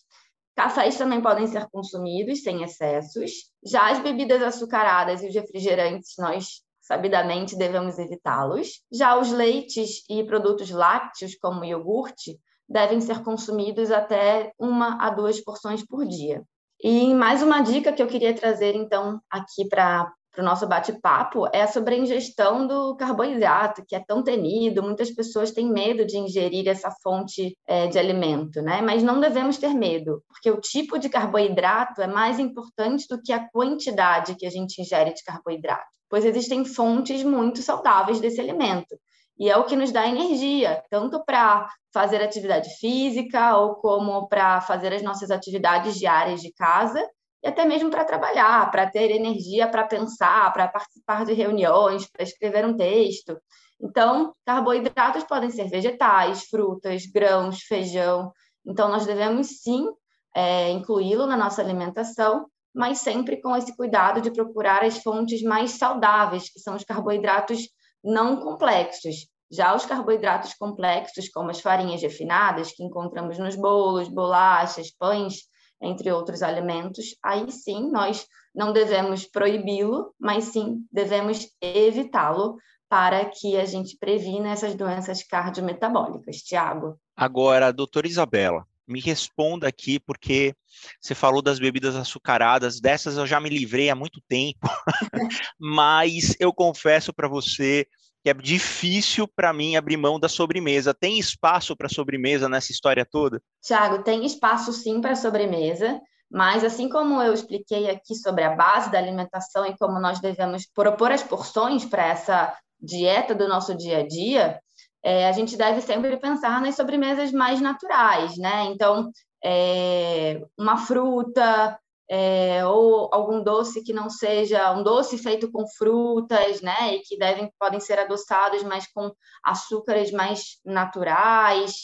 Cafés 0.57 0.97
também 0.97 1.21
podem 1.21 1.47
ser 1.47 1.69
consumidos 1.71 2.43
sem 2.43 2.63
excessos. 2.63 3.31
Já 3.65 3.91
as 3.91 3.99
bebidas 3.99 4.43
açucaradas 4.43 5.23
e 5.23 5.29
os 5.29 5.35
refrigerantes, 5.35 6.15
nós 6.19 6.63
sabidamente 6.81 7.57
devemos 7.57 7.99
evitá-los. 7.99 8.81
Já 8.93 9.19
os 9.19 9.31
leites 9.31 10.03
e 10.09 10.25
produtos 10.25 10.71
lácteos, 10.71 11.35
como 11.37 11.65
iogurte, 11.65 12.39
devem 12.69 13.01
ser 13.01 13.23
consumidos 13.23 13.91
até 13.91 14.53
uma 14.59 15.03
a 15.05 15.11
duas 15.11 15.41
porções 15.41 15.85
por 15.85 16.07
dia. 16.07 16.43
E 16.87 17.15
mais 17.15 17.43
uma 17.43 17.63
dica 17.63 17.95
que 17.95 18.03
eu 18.03 18.07
queria 18.07 18.35
trazer, 18.35 18.77
então, 18.77 19.19
aqui 19.31 19.67
para 19.67 20.13
o 20.37 20.43
nosso 20.43 20.67
bate-papo 20.67 21.49
é 21.51 21.67
sobre 21.67 21.95
a 21.95 21.99
ingestão 21.99 22.67
do 22.67 22.95
carboidrato, 22.95 23.83
que 23.89 23.97
é 23.97 24.05
tão 24.07 24.23
temido, 24.23 24.83
muitas 24.83 25.11
pessoas 25.11 25.51
têm 25.51 25.67
medo 25.73 26.05
de 26.05 26.19
ingerir 26.19 26.69
essa 26.69 26.91
fonte 27.03 27.57
é, 27.67 27.87
de 27.87 27.99
alimento, 27.99 28.61
né? 28.61 28.83
Mas 28.83 29.03
não 29.03 29.19
devemos 29.19 29.57
ter 29.57 29.73
medo, 29.73 30.23
porque 30.29 30.51
o 30.51 30.61
tipo 30.61 30.99
de 30.99 31.09
carboidrato 31.09 32.03
é 32.03 32.07
mais 32.07 32.39
importante 32.39 33.07
do 33.09 33.19
que 33.19 33.33
a 33.33 33.49
quantidade 33.49 34.35
que 34.35 34.45
a 34.45 34.51
gente 34.51 34.83
ingere 34.83 35.15
de 35.15 35.25
carboidrato, 35.25 35.89
pois 36.11 36.27
existem 36.27 36.67
fontes 36.67 37.25
muito 37.25 37.63
saudáveis 37.63 38.21
desse 38.21 38.43
alimento. 38.43 38.95
E 39.39 39.51
é 39.51 39.57
o 39.57 39.65
que 39.65 39.77
nos 39.77 39.91
dá 39.91 40.07
energia, 40.07 40.83
tanto 40.91 41.25
para 41.25 41.69
fazer 41.93 42.23
atividade 42.23 42.71
física 42.79 43.57
ou 43.57 43.77
como 43.77 44.29
para 44.29 44.61
fazer 44.61 44.93
as 44.93 45.03
nossas 45.03 45.31
atividades 45.31 45.97
diárias 45.97 46.41
de 46.41 46.53
casa 46.53 47.05
e 47.43 47.49
até 47.49 47.65
mesmo 47.65 47.91
para 47.91 48.05
trabalhar, 48.05 48.71
para 48.71 48.91
ter 48.91 49.11
energia 49.11 49.69
para 49.69 49.85
pensar, 49.85 50.53
para 50.53 50.67
participar 50.69 51.25
de 51.27 51.35
reuniões, 51.35 52.09
para 52.11 52.23
escrever 52.23 52.65
um 52.65 52.77
texto. 52.77 53.37
Então, 53.81 54.33
carboidratos 54.47 55.25
podem 55.25 55.51
ser 55.51 55.69
vegetais, 55.69 56.45
frutas, 56.45 57.05
grãos, 57.05 57.61
feijão. 57.61 58.33
Então, 58.65 58.89
nós 58.89 59.05
devemos 59.05 59.61
sim 59.61 59.87
é, 60.35 60.71
incluí-lo 60.71 61.27
na 61.27 61.37
nossa 61.37 61.61
alimentação, 61.61 62.47
mas 62.75 62.99
sempre 62.99 63.41
com 63.43 63.55
esse 63.55 63.77
cuidado 63.77 64.23
de 64.23 64.33
procurar 64.33 64.83
as 64.83 64.99
fontes 65.03 65.43
mais 65.43 65.73
saudáveis, 65.73 66.51
que 66.51 66.59
são 66.59 66.75
os 66.75 66.83
carboidratos 66.83 67.69
não 68.05 68.37
complexos. 68.37 69.27
Já 69.51 69.75
os 69.75 69.87
carboidratos 69.87 70.55
complexos, 70.55 71.29
como 71.29 71.51
as 71.51 71.61
farinhas 71.61 72.03
refinadas, 72.03 72.73
que 72.73 72.83
encontramos 72.83 73.39
nos 73.39 73.57
bolos, 73.57 74.09
bolachas, 74.09 74.91
pães, 74.91 75.49
entre 75.81 76.11
outros 76.11 76.43
alimentos, 76.43 77.17
aí 77.23 77.51
sim 77.51 77.91
nós 77.91 78.27
não 78.55 78.73
devemos 78.73 79.27
proibi-lo, 79.27 80.15
mas 80.19 80.45
sim 80.45 80.85
devemos 80.91 81.49
evitá-lo 81.61 82.57
para 82.89 83.25
que 83.25 83.57
a 83.57 83.65
gente 83.65 83.97
previna 83.99 84.51
essas 84.51 84.75
doenças 84.75 85.23
cardiometabólicas. 85.23 86.37
Tiago. 86.37 86.99
Agora, 87.17 87.73
doutora 87.73 88.07
Isabela, 88.07 88.67
me 88.87 89.01
responda 89.01 89.67
aqui, 89.69 89.99
porque 89.99 90.55
você 91.01 91.15
falou 91.15 91.41
das 91.43 91.59
bebidas 91.59 91.97
açucaradas, 91.97 92.81
dessas 92.81 93.17
eu 93.17 93.27
já 93.27 93.41
me 93.41 93.49
livrei 93.49 93.91
há 93.91 93.95
muito 93.95 94.21
tempo, 94.29 94.59
mas 95.59 96.35
eu 96.39 96.53
confesso 96.53 97.13
para 97.13 97.29
você 97.29 97.87
que 98.23 98.31
é 98.31 98.35
difícil 98.35 99.29
para 99.29 99.53
mim 99.53 99.77
abrir 99.77 99.99
mão 99.99 100.19
da 100.19 100.31
sobremesa. 100.31 100.95
Tem 100.95 101.19
espaço 101.19 101.77
para 101.77 101.91
sobremesa 101.91 102.49
nessa 102.49 102.73
história 102.73 103.05
toda? 103.05 103.41
Tiago, 103.63 104.03
tem 104.03 104.25
espaço 104.25 104.73
sim 104.73 104.99
para 104.99 105.15
sobremesa, 105.15 106.01
mas 106.31 106.65
assim 106.65 106.89
como 106.89 107.21
eu 107.21 107.35
expliquei 107.35 107.91
aqui 107.91 108.15
sobre 108.15 108.43
a 108.43 108.57
base 108.57 108.91
da 108.91 108.99
alimentação 108.99 109.67
e 109.67 109.77
como 109.77 110.01
nós 110.01 110.21
devemos 110.21 110.67
propor 110.67 111.13
as 111.13 111.23
porções 111.23 111.85
para 111.85 112.07
essa 112.07 112.57
dieta 112.81 113.35
do 113.35 113.47
nosso 113.47 113.77
dia 113.77 113.99
a 113.99 114.09
dia, 114.09 114.59
é, 115.05 115.29
a 115.29 115.33
gente 115.33 115.57
deve 115.57 115.83
sempre 115.83 116.17
pensar 116.17 116.63
nas 116.63 116.77
sobremesas 116.77 117.31
mais 117.31 117.61
naturais, 117.61 118.39
né? 118.39 118.65
Então, 118.65 119.11
é, 119.45 120.41
uma 120.59 120.79
fruta, 120.79 121.79
é, 122.09 122.65
ou 122.67 123.11
algum 123.13 123.43
doce 123.43 123.83
que 123.85 123.93
não 123.93 124.09
seja 124.09 124.73
um 124.73 124.83
doce 124.83 125.19
feito 125.19 125.51
com 125.53 125.67
frutas, 125.77 126.63
né, 126.63 126.95
e 126.97 127.01
que 127.01 127.19
devem 127.19 127.53
podem 127.59 127.81
ser 127.81 127.99
adoçados, 127.99 128.63
mas 128.63 128.87
com 128.93 129.13
açúcares 129.45 130.11
mais 130.11 130.59
naturais, 130.65 131.75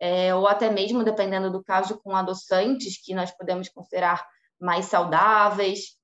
é, 0.00 0.34
ou 0.34 0.46
até 0.48 0.70
mesmo 0.70 1.04
dependendo 1.04 1.50
do 1.50 1.62
caso 1.62 2.00
com 2.02 2.16
adoçantes 2.16 3.02
que 3.02 3.14
nós 3.14 3.30
podemos 3.30 3.68
considerar 3.68 4.24
mais 4.58 4.86
saudáveis. 4.86 5.96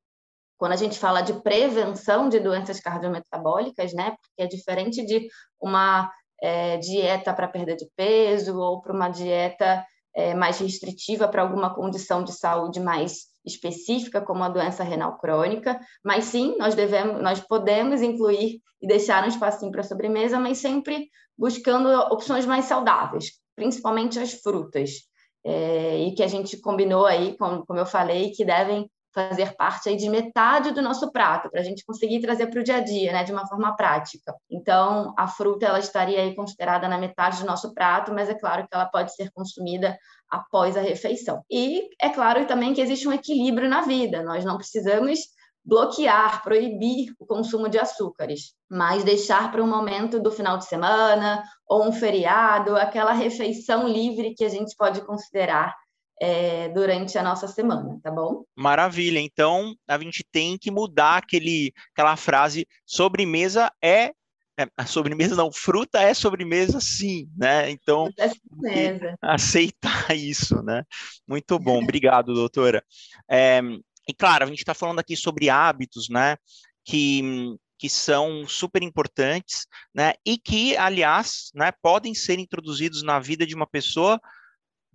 Quando 0.59 0.73
a 0.73 0.77
gente 0.77 0.99
fala 0.99 1.23
de 1.23 1.35
prevenção 1.43 2.29
de 2.29 2.41
doenças 2.41 2.81
cardiometabólicas, 2.81 3.93
né, 3.95 4.11
porque 4.11 4.43
é 4.43 4.47
diferente 4.47 5.05
de 5.05 5.29
uma 5.61 6.11
é, 6.41 6.77
dieta 6.79 7.33
para 7.33 7.49
perda 7.49 7.75
de 7.75 7.87
peso 7.97 8.59
ou 8.59 8.81
para 8.81 8.93
uma 8.93 9.09
dieta 9.09 9.85
é, 10.15 10.35
mais 10.35 10.59
restritiva 10.59 11.29
para 11.29 11.43
alguma 11.43 11.75
condição 11.75 12.25
de 12.25 12.33
saúde 12.33 12.81
mais 12.81 13.27
específica, 13.45 14.21
como 14.21 14.43
a 14.43 14.49
doença 14.49 14.83
renal 14.83 15.19
crônica, 15.19 15.79
mas 16.05 16.25
sim, 16.25 16.57
nós 16.59 16.75
devemos, 16.75 17.23
nós 17.23 17.41
podemos 17.41 18.03
incluir 18.03 18.61
e 18.83 18.87
deixar 18.87 19.25
um 19.25 19.29
espacinho 19.29 19.71
para 19.71 19.83
sobremesa, 19.83 20.41
mas 20.41 20.59
sempre 20.59 21.09
buscando 21.39 21.89
opções 22.13 22.45
mais 22.45 22.65
saudáveis, 22.65 23.33
principalmente 23.55 24.19
as 24.19 24.33
frutas, 24.33 24.91
é, 25.45 25.99
e 25.99 26.15
que 26.15 26.23
a 26.23 26.27
gente 26.27 26.57
combinou 26.61 27.07
aí, 27.07 27.37
como, 27.37 27.65
como 27.65 27.79
eu 27.79 27.87
falei, 27.87 28.31
que 28.31 28.45
devem 28.45 28.91
fazer 29.17 29.57
parte 29.57 29.89
aí 29.89 29.97
de 29.97 30.11
metade 30.11 30.73
do 30.73 30.83
nosso 30.83 31.11
prato, 31.11 31.51
para 31.51 31.63
a 31.63 31.65
gente 31.65 31.83
conseguir 31.87 32.21
trazer 32.21 32.49
para 32.49 32.61
o 32.61 32.63
dia 32.63 32.77
a 32.77 32.81
dia, 32.81 33.13
né, 33.13 33.25
de 33.25 33.33
uma 33.33 33.47
forma 33.47 33.75
prática. 33.75 34.35
Então, 34.51 35.15
a 35.17 35.27
fruta 35.27 35.65
ela 35.65 35.79
estaria 35.79 36.21
aí 36.21 36.35
considerada 36.35 36.87
na 36.87 36.99
metade 36.99 37.41
do 37.41 37.47
nosso 37.47 37.73
prato, 37.73 38.13
mas 38.13 38.29
é 38.29 38.35
claro 38.35 38.69
que 38.69 38.75
ela 38.75 38.85
pode 38.85 39.15
ser 39.15 39.31
consumida 39.33 39.97
após 40.29 40.77
a 40.77 40.83
refeição. 40.83 41.43
E 41.51 41.89
é 41.99 42.11
claro 42.11 42.47
também 42.47 42.75
que 42.75 42.81
existe 42.83 43.09
um 43.09 43.13
equilíbrio 43.13 43.71
na 43.71 43.81
vida, 43.81 44.23
nós 44.23 44.45
não 44.45 44.59
precisamos 44.59 45.21
bloquear, 45.65 46.43
proibir 46.45 47.13
o 47.19 47.27
consumo 47.27 47.71
de 47.71 47.79
açúcares, 47.79 48.55
mas 48.71 49.03
deixar 49.03 49.51
para 49.51 49.65
um 49.65 49.67
momento 49.67 50.21
do 50.21 50.31
final 50.31 50.59
de 50.59 50.67
semana 50.67 51.43
ou 51.67 51.89
um 51.89 51.93
feriado, 51.93 52.77
aquela 52.77 53.13
refeição 53.13 53.89
livre 53.89 54.35
que 54.35 54.45
a 54.45 54.49
gente 54.49 54.77
pode 54.77 55.01
considerar 55.01 55.75
é, 56.21 56.69
durante 56.71 57.19
a 57.19 57.23
nossa 57.23 57.47
semana, 57.47 57.99
tá 58.03 58.11
bom? 58.11 58.45
Maravilha. 58.55 59.21
Então 59.21 59.75
a 59.87 59.99
gente 59.99 60.25
tem 60.31 60.57
que 60.59 60.71
mudar 60.71 61.19
aquele, 61.19 61.73
aquela 61.93 62.17
frase: 62.17 62.67
sobremesa 62.85 63.71
é, 63.83 64.13
é 64.59 64.67
a 64.77 64.87
sobremesa 64.87 65.37
não, 65.37 65.53
fruta 65.53 66.01
é 66.01 66.15
sobremesa 66.15 66.81
sim, 66.81 67.29
né? 67.37 67.71
Então 67.71 68.09
é 68.67 69.17
aceitar 69.21 70.15
isso, 70.17 70.63
né? 70.63 70.85
Muito 71.29 71.59
bom, 71.59 71.83
obrigado, 71.83 72.35
doutora. 72.35 72.83
É, 73.31 73.61
e 74.09 74.15
claro, 74.15 74.45
a 74.45 74.47
gente 74.47 74.61
está 74.61 74.75
falando 74.75 75.01
aqui 75.01 75.17
sobre 75.17 75.51
hábitos, 75.51 76.09
né? 76.09 76.37
Que 76.85 77.57
que 77.79 77.91
são 77.91 78.49
super 78.49 78.83
importantes, 78.83 79.67
né? 79.95 80.15
E 80.25 80.39
que, 80.39 80.75
aliás, 80.79 81.51
né, 81.55 81.71
podem 81.83 82.15
ser 82.15 82.39
introduzidos 82.39 83.03
na 83.03 83.19
vida 83.19 83.47
de 83.47 83.55
uma 83.55 83.67
pessoa 83.67 84.19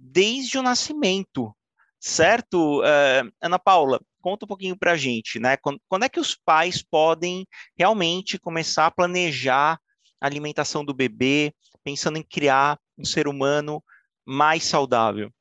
desde 0.02 0.58
o 0.58 0.64
nascimento, 0.64 1.56
certo? 2.00 2.82
Uh, 2.82 3.32
Ana 3.40 3.60
Paula, 3.60 4.00
conta 4.20 4.46
um 4.46 4.48
pouquinho 4.48 4.76
para 4.76 4.94
a 4.94 4.98
gente, 4.98 5.40
né? 5.40 5.56
Quando, 5.58 5.80
quando, 5.88 6.04
é 6.04 6.10
que 6.10 6.20
os 6.20 6.36
pais 6.36 6.82
podem 6.82 7.46
realmente 7.78 8.40
começar 8.40 8.88
a 8.88 8.92
planejar 8.92 9.80
a 10.20 10.26
alimentação 10.26 10.84
do 10.84 10.94
bebê, 10.94 11.54
pensando 11.84 12.18
em 12.18 12.24
criar 12.24 12.80
um 12.98 13.06
ser 13.06 13.28
humano 13.28 13.84
mais 14.26 14.64
saudável? 14.64 15.32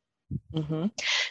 Uhum. 0.52 0.90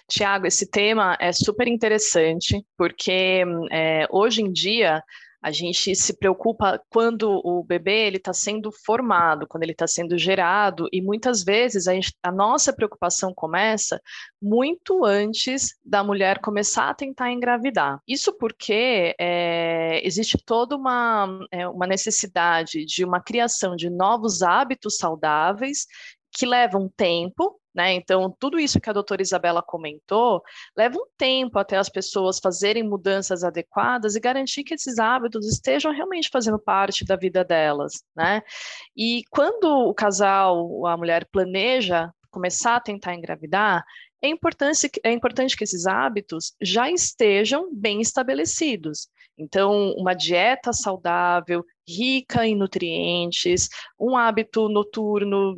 Tiago, 0.09 0.47
esse 0.47 0.69
tema 0.69 1.15
é 1.19 1.31
super 1.31 1.67
interessante, 1.67 2.65
porque 2.77 3.43
é, 3.71 4.07
hoje 4.09 4.41
em 4.41 4.51
dia 4.51 5.01
a 5.41 5.51
gente 5.51 5.95
se 5.95 6.17
preocupa 6.17 6.81
quando 6.89 7.41
o 7.43 7.63
bebê 7.63 8.07
ele 8.07 8.17
está 8.17 8.33
sendo 8.33 8.71
formado, 8.71 9.47
quando 9.47 9.63
ele 9.63 9.71
está 9.71 9.87
sendo 9.87 10.17
gerado, 10.17 10.87
e 10.91 11.01
muitas 11.01 11.43
vezes 11.43 11.87
a, 11.87 11.93
gente, 11.93 12.13
a, 12.21 12.31
nossa 12.31 12.73
preocupação 12.73 13.33
começa 13.33 14.01
muito 14.41 15.05
antes 15.05 15.77
da 15.83 16.03
mulher 16.03 16.39
começar 16.39 16.89
a 16.89 16.93
tentar 16.93 17.31
engravidar. 17.31 18.01
Isso 18.07 18.33
porque 18.37 19.15
é, 19.19 20.05
existe 20.05 20.37
toda 20.37 20.75
uma, 20.75 21.39
é, 21.51 21.67
uma 21.67 21.87
necessidade 21.87 22.85
de 22.85 23.05
uma 23.05 23.21
criação 23.21 23.75
de 23.75 23.89
novos 23.89 24.41
hábitos 24.41 24.97
saudáveis 24.97 25.85
que 26.31 26.45
levam 26.45 26.89
tempo, 26.95 27.58
né? 27.73 27.93
Então, 27.93 28.35
tudo 28.39 28.59
isso 28.59 28.79
que 28.79 28.89
a 28.89 28.93
doutora 28.93 29.21
Isabela 29.21 29.61
comentou 29.61 30.41
leva 30.75 30.97
um 30.97 31.05
tempo 31.17 31.59
até 31.59 31.77
as 31.77 31.89
pessoas 31.89 32.39
fazerem 32.39 32.83
mudanças 32.83 33.43
adequadas 33.43 34.15
e 34.15 34.19
garantir 34.19 34.63
que 34.63 34.73
esses 34.73 34.99
hábitos 34.99 35.47
estejam 35.47 35.91
realmente 35.91 36.29
fazendo 36.31 36.59
parte 36.59 37.05
da 37.05 37.15
vida 37.15 37.43
delas. 37.43 38.03
Né? 38.15 38.41
E 38.95 39.23
quando 39.29 39.65
o 39.65 39.93
casal, 39.93 40.85
a 40.87 40.97
mulher, 40.97 41.27
planeja 41.31 42.11
começar 42.31 42.75
a 42.75 42.79
tentar 42.79 43.15
engravidar, 43.15 43.83
é 44.21 44.27
importante, 44.27 44.89
é 45.03 45.11
importante 45.11 45.55
que 45.55 45.63
esses 45.63 45.87
hábitos 45.87 46.53
já 46.61 46.89
estejam 46.89 47.73
bem 47.73 48.01
estabelecidos. 48.01 49.07
Então, 49.37 49.93
uma 49.93 50.13
dieta 50.13 50.73
saudável, 50.73 51.63
rica 51.89 52.45
em 52.45 52.55
nutrientes, 52.55 53.69
um 53.99 54.15
hábito 54.15 54.69
noturno 54.69 55.57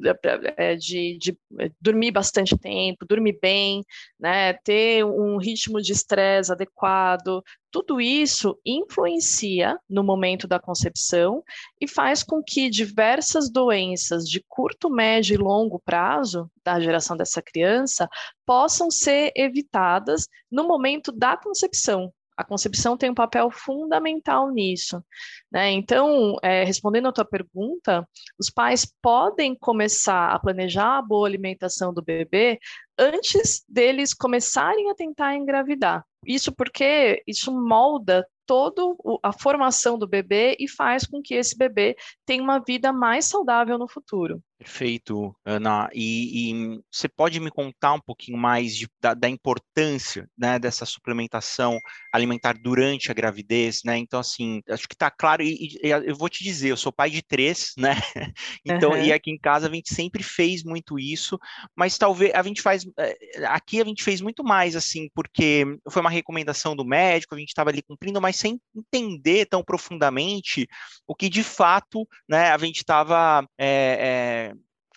é, 0.57 0.75
de, 0.75 1.17
de, 1.17 1.37
é, 1.59 1.69
dormir 1.81 2.11
bastante 2.11 2.57
tempo, 2.57 3.05
dormir 3.05 3.37
bem, 3.41 3.83
né, 4.19 4.53
ter 4.53 5.03
um 5.03 5.37
ritmo 5.37 5.81
de 5.81 5.91
estresse 5.91 6.51
adequado, 6.51 7.43
tudo 7.71 8.01
isso 8.01 8.59
influencia 8.65 9.77
no 9.89 10.03
momento 10.03 10.47
da 10.47 10.59
concepção 10.59 11.41
e 11.79 11.87
faz 11.87 12.21
com 12.21 12.43
que 12.43 12.69
diversas 12.69 13.49
doenças 13.49 14.27
de 14.27 14.43
curto, 14.47 14.89
médio 14.89 15.35
e 15.35 15.37
longo 15.37 15.79
prazo 15.79 16.51
da 16.63 16.79
geração 16.79 17.15
dessa 17.15 17.41
criança 17.41 18.09
possam 18.45 18.91
ser 18.91 19.31
evitadas 19.35 20.27
no 20.51 20.67
momento 20.67 21.11
da 21.11 21.37
concepção, 21.37 22.13
a 22.35 22.43
concepção 22.43 22.97
tem 22.97 23.09
um 23.09 23.15
papel 23.15 23.49
fundamental 23.51 24.49
nisso. 24.49 25.03
Né? 25.51 25.71
Então, 25.71 26.37
é, 26.41 26.63
respondendo 26.63 27.07
à 27.07 27.11
tua 27.11 27.25
pergunta, 27.25 28.07
os 28.39 28.49
pais 28.49 28.85
podem 29.01 29.55
começar 29.55 30.31
a 30.31 30.39
planejar 30.39 30.97
a 30.97 31.01
boa 31.01 31.27
alimentação 31.27 31.93
do 31.93 32.01
bebê 32.01 32.59
antes 32.97 33.63
deles 33.67 34.13
começarem 34.13 34.89
a 34.89 34.95
tentar 34.95 35.35
engravidar. 35.35 36.05
Isso 36.25 36.51
porque 36.51 37.23
isso 37.25 37.51
molda 37.51 38.25
toda 38.45 38.81
a 39.23 39.31
formação 39.31 39.97
do 39.97 40.07
bebê 40.07 40.55
e 40.59 40.67
faz 40.67 41.05
com 41.05 41.21
que 41.21 41.33
esse 41.33 41.57
bebê 41.57 41.95
tenha 42.25 42.43
uma 42.43 42.59
vida 42.59 42.91
mais 42.91 43.25
saudável 43.25 43.77
no 43.77 43.87
futuro. 43.87 44.41
Perfeito, 44.61 45.35
Ana. 45.43 45.89
E, 45.91 46.51
e, 46.51 46.79
você 46.91 47.09
pode 47.09 47.39
me 47.39 47.49
contar 47.49 47.93
um 47.93 47.99
pouquinho 47.99 48.37
mais 48.37 48.77
de, 48.77 48.87
da, 49.01 49.15
da, 49.15 49.27
importância 49.27 50.29
né, 50.37 50.59
dessa 50.59 50.85
suplementação 50.85 51.79
alimentar 52.13 52.53
durante 52.53 53.09
a 53.09 53.13
gravidez, 53.13 53.81
né? 53.83 53.97
Então, 53.97 54.19
assim, 54.19 54.61
acho 54.69 54.87
que 54.87 54.93
está 54.93 55.09
claro, 55.09 55.41
e, 55.41 55.79
e, 55.81 55.89
eu 55.89 56.15
vou 56.15 56.29
te 56.29 56.43
dizer, 56.43 56.69
eu 56.69 56.77
sou 56.77 56.93
pai 56.93 57.09
de 57.09 57.23
três, 57.23 57.73
né? 57.75 57.95
Então, 58.63 58.91
uhum. 58.91 59.03
e 59.03 59.11
aqui 59.11 59.31
em 59.31 59.39
casa 59.39 59.67
a 59.67 59.73
gente 59.73 59.91
sempre 59.93 60.21
fez 60.21 60.63
muito 60.63 60.99
isso, 60.99 61.39
mas 61.75 61.97
talvez 61.97 62.31
a 62.35 62.43
gente 62.43 62.61
faz, 62.61 62.85
eh, 62.99 63.17
aqui 63.47 63.81
a 63.81 63.85
gente 63.85 64.03
fez 64.03 64.21
muito 64.21 64.43
mais, 64.43 64.75
assim, 64.75 65.09
porque 65.15 65.65
foi 65.89 66.01
uma 66.01 66.09
recomendação 66.09 66.75
do 66.75 66.85
médico, 66.85 67.33
a 67.33 67.37
gente 67.39 67.49
estava 67.49 67.71
ali 67.71 67.81
cumprindo, 67.81 68.21
mas 68.21 68.35
sem 68.35 68.61
entender 68.75 69.47
tão 69.47 69.63
profundamente 69.63 70.67
o 71.07 71.15
que 71.15 71.27
de 71.27 71.43
fato, 71.43 72.07
né, 72.29 72.51
a 72.51 72.57
gente 72.59 72.77
estava. 72.77 73.43
É, 73.57 74.50
é, 74.50 74.50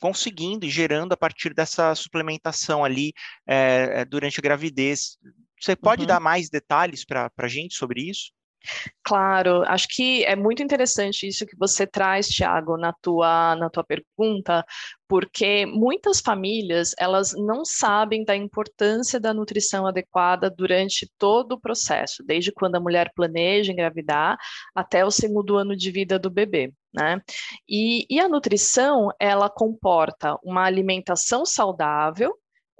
conseguindo 0.04 0.66
e 0.66 0.70
gerando 0.70 1.14
a 1.14 1.16
partir 1.16 1.54
dessa 1.54 1.94
suplementação 1.94 2.84
ali 2.84 3.14
é, 3.46 4.04
durante 4.04 4.38
a 4.38 4.42
gravidez. 4.42 5.16
Você 5.58 5.74
pode 5.74 6.02
uhum. 6.02 6.06
dar 6.06 6.20
mais 6.20 6.50
detalhes 6.50 7.06
para 7.06 7.32
a 7.38 7.48
gente 7.48 7.74
sobre 7.74 8.10
isso? 8.10 8.30
Claro, 9.02 9.62
acho 9.66 9.86
que 9.90 10.24
é 10.24 10.34
muito 10.34 10.62
interessante 10.62 11.26
isso 11.26 11.46
que 11.46 11.56
você 11.56 11.86
traz, 11.86 12.28
Tiago, 12.28 12.76
na 12.76 12.92
tua, 12.92 13.54
na 13.56 13.68
tua 13.68 13.84
pergunta, 13.84 14.64
porque 15.06 15.66
muitas 15.66 16.20
famílias 16.20 16.94
elas 16.98 17.34
não 17.34 17.64
sabem 17.64 18.24
da 18.24 18.34
importância 18.34 19.20
da 19.20 19.34
nutrição 19.34 19.86
adequada 19.86 20.50
durante 20.50 21.10
todo 21.18 21.52
o 21.52 21.60
processo, 21.60 22.24
desde 22.24 22.50
quando 22.52 22.76
a 22.76 22.80
mulher 22.80 23.12
planeja 23.14 23.72
engravidar 23.72 24.38
até 24.74 25.04
o 25.04 25.10
segundo 25.10 25.56
ano 25.56 25.76
de 25.76 25.90
vida 25.90 26.18
do 26.18 26.30
bebê. 26.30 26.72
Né? 26.92 27.20
E, 27.68 28.06
e 28.08 28.20
a 28.20 28.28
nutrição 28.28 29.10
ela 29.20 29.50
comporta 29.50 30.38
uma 30.42 30.64
alimentação 30.64 31.44
saudável, 31.44 32.32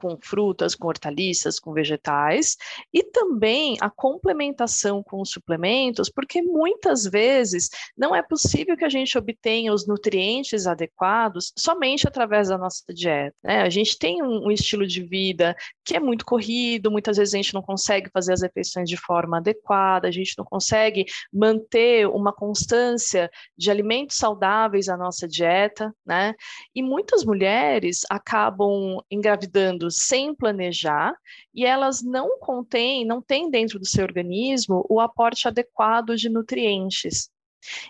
com 0.05 0.19
frutas, 0.21 0.75
com 0.75 0.89
hortaliças, 0.89 1.59
com 1.59 1.73
vegetais, 1.73 2.59
e 2.93 3.03
também 3.03 3.79
a 3.81 3.89
complementação 3.89 5.03
com 5.03 5.23
os 5.23 5.31
suplementos, 5.31 6.11
porque 6.11 6.43
muitas 6.43 7.07
vezes 7.07 7.71
não 7.97 8.15
é 8.15 8.23
possível 8.23 8.77
que 8.77 8.85
a 8.85 8.89
gente 8.91 9.17
obtenha 9.17 9.73
os 9.73 9.87
nutrientes 9.87 10.67
adequados 10.67 11.55
somente 11.57 12.07
através 12.07 12.49
da 12.49 12.59
nossa 12.59 12.85
dieta. 12.93 13.35
Né? 13.43 13.63
A 13.63 13.71
gente 13.71 13.99
tem 13.99 14.23
um, 14.23 14.49
um 14.49 14.51
estilo 14.51 14.87
de 14.87 15.03
vida 15.03 15.57
que 15.83 15.97
é 15.97 16.01
muito 16.01 16.27
corrido, 16.27 16.91
muitas 16.91 17.17
vezes 17.17 17.33
a 17.33 17.39
gente 17.39 17.55
não 17.55 17.63
consegue 17.63 18.11
fazer 18.13 18.35
as 18.35 18.43
refeições 18.43 18.91
de 18.91 18.99
forma 18.99 19.39
adequada, 19.39 20.07
a 20.07 20.11
gente 20.11 20.35
não 20.37 20.45
consegue 20.45 21.07
manter 21.33 22.07
uma 22.09 22.31
constância 22.31 23.31
de 23.57 23.71
alimentos 23.71 24.19
saudáveis 24.19 24.87
na 24.87 24.99
nossa 24.99 25.27
dieta, 25.27 25.95
né? 26.05 26.35
E 26.75 26.83
muitas 26.83 27.25
mulheres 27.25 28.03
acabam 28.11 29.03
engravidando 29.11 29.94
sem 29.95 30.35
planejar 30.35 31.15
e 31.55 31.65
elas 31.65 32.03
não 32.03 32.39
contêm, 32.39 33.07
não 33.07 33.23
têm 33.23 33.51
dentro 33.51 33.79
do 33.79 33.87
seu 33.87 34.05
organismo 34.05 34.85
o 34.89 35.01
aporte 35.01 35.47
adequado 35.49 36.17
de 36.17 36.29
nutrientes. 36.29 37.31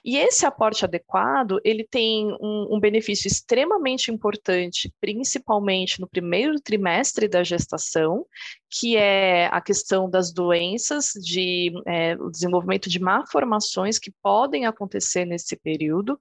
E 0.04 0.16
esse 0.16 0.46
aporte 0.46 0.84
adequado, 0.84 1.60
ele 1.64 1.84
tem 1.84 2.32
um, 2.40 2.74
um, 2.76 2.80
benefício 2.80 3.28
extremamente 3.28 4.10
importante, 4.10 4.92
principalmente 5.00 6.00
no 6.00 6.08
primeiro 6.08 6.60
trimestre 6.60 7.28
da 7.28 7.42
gestação, 7.42 8.26
que 8.70 8.96
é 8.96 9.46
a 9.52 9.60
questão 9.60 10.10
das 10.10 10.32
doenças, 10.32 11.12
de 11.14 11.72
é, 11.86 12.16
o 12.16 12.28
desenvolvimento 12.28 12.88
de 12.90 12.98
malformações 12.98 13.98
que 13.98 14.12
podem 14.22 14.66
acontecer 14.66 15.24
nesse 15.24 15.56
período. 15.56 16.18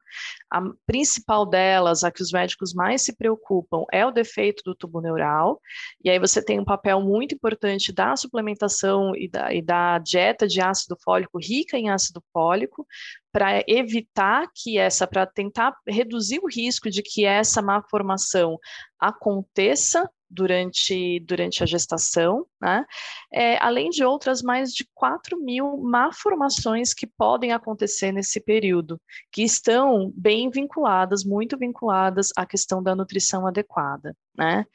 A 0.51 0.61
principal 0.85 1.47
delas, 1.47 2.03
a 2.03 2.11
que 2.11 2.21
os 2.21 2.31
médicos 2.31 2.73
mais 2.73 3.01
se 3.01 3.15
preocupam, 3.15 3.85
é 3.91 4.05
o 4.05 4.11
defeito 4.11 4.63
do 4.63 4.75
tubo 4.75 5.01
neural. 5.01 5.59
E 6.03 6.09
aí 6.09 6.19
você 6.19 6.43
tem 6.43 6.59
um 6.59 6.65
papel 6.65 7.01
muito 7.01 7.33
importante 7.33 7.91
da 7.91 8.15
suplementação 8.15 9.15
e 9.15 9.27
da, 9.27 9.53
e 9.53 9.61
da 9.61 9.97
dieta 9.97 10.47
de 10.47 10.61
ácido 10.61 10.95
fólico 11.03 11.39
rica 11.39 11.77
em 11.77 11.89
ácido 11.89 12.23
fólico, 12.31 12.85
para 13.33 13.63
evitar 13.67 14.47
que 14.53 14.77
essa, 14.77 15.07
para 15.07 15.25
tentar 15.25 15.75
reduzir 15.87 16.39
o 16.43 16.47
risco 16.47 16.87
de 16.87 17.01
que 17.01 17.25
essa 17.25 17.63
malformação 17.63 18.59
aconteça 19.07 20.09
durante, 20.33 21.19
durante 21.21 21.61
a 21.61 21.65
gestação, 21.65 22.45
né? 22.59 22.85
É, 23.31 23.57
além 23.57 23.89
de 23.89 24.03
outras 24.03 24.41
mais 24.41 24.73
de 24.73 24.87
4 24.95 25.39
mil 25.39 25.77
malformações 25.77 26.93
que 26.93 27.05
podem 27.05 27.51
acontecer 27.51 28.11
nesse 28.11 28.39
período, 28.39 28.99
que 29.31 29.43
estão 29.43 30.11
bem 30.15 30.49
vinculadas, 30.49 31.23
muito 31.23 31.57
vinculadas 31.57 32.29
à 32.35 32.45
questão 32.45 32.81
da 32.81 32.95
nutrição 32.95 33.45
adequada. 33.45 34.15
Né? 34.35 34.65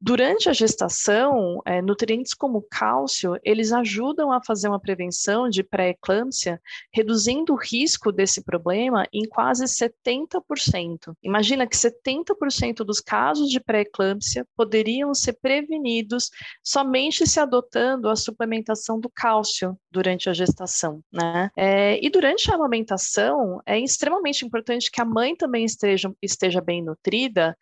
Durante 0.00 0.48
a 0.48 0.52
gestação, 0.54 1.60
é, 1.66 1.82
nutrientes 1.82 2.32
como 2.32 2.66
cálcio, 2.70 3.38
eles 3.44 3.70
ajudam 3.70 4.32
a 4.32 4.42
fazer 4.42 4.68
uma 4.68 4.80
prevenção 4.80 5.48
de 5.48 5.62
pré-eclâmpsia, 5.62 6.60
reduzindo 6.92 7.52
o 7.52 7.58
risco 7.58 8.10
desse 8.10 8.42
problema 8.42 9.06
em 9.12 9.28
quase 9.28 9.64
70%. 9.64 11.14
Imagina 11.22 11.66
que 11.66 11.76
70% 11.76 12.76
dos 12.76 13.00
casos 13.00 13.50
de 13.50 13.60
pré-eclâmpsia 13.64 14.46
poderiam 14.56 15.14
ser 15.14 15.34
prevenidos 15.40 16.30
somente 16.62 17.26
se 17.26 17.40
adotando 17.40 18.08
a 18.08 18.16
suplementação 18.16 18.98
do 19.00 19.10
cálcio 19.10 19.78
durante 19.90 20.28
a 20.28 20.32
gestação, 20.32 21.00
né? 21.12 21.50
É, 21.56 22.04
e 22.04 22.10
durante 22.10 22.50
a 22.50 22.54
amamentação, 22.54 23.60
é 23.66 23.78
extremamente 23.78 24.44
importante 24.44 24.90
que 24.90 25.00
a 25.00 25.04
mãe 25.04 25.36
também 25.36 25.64
esteja, 25.64 26.12
esteja 26.22 26.60
bem 26.60 26.82
nutrida, 26.82 27.56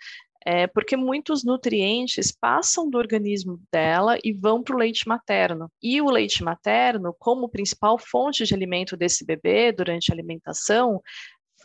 é, 0.45 0.67
porque 0.67 0.97
muitos 0.97 1.45
nutrientes 1.45 2.33
passam 2.33 2.91
do 2.91 2.99
organismo 2.99 3.61
dela 3.73 4.19
e 4.25 4.33
vão 4.33 4.63
para 4.63 4.75
o 4.75 4.79
leite 4.79 5.07
materno. 5.07 5.71
E 5.81 6.01
o 6.01 6.11
leite 6.11 6.43
materno, 6.43 7.15
como 7.19 7.49
principal 7.49 7.99
fonte 7.99 8.45
de 8.45 8.55
alimento 8.55 8.97
desse 8.97 9.25
bebê 9.25 9.73
durante 9.73 10.11
a 10.11 10.15
alimentação, 10.15 11.01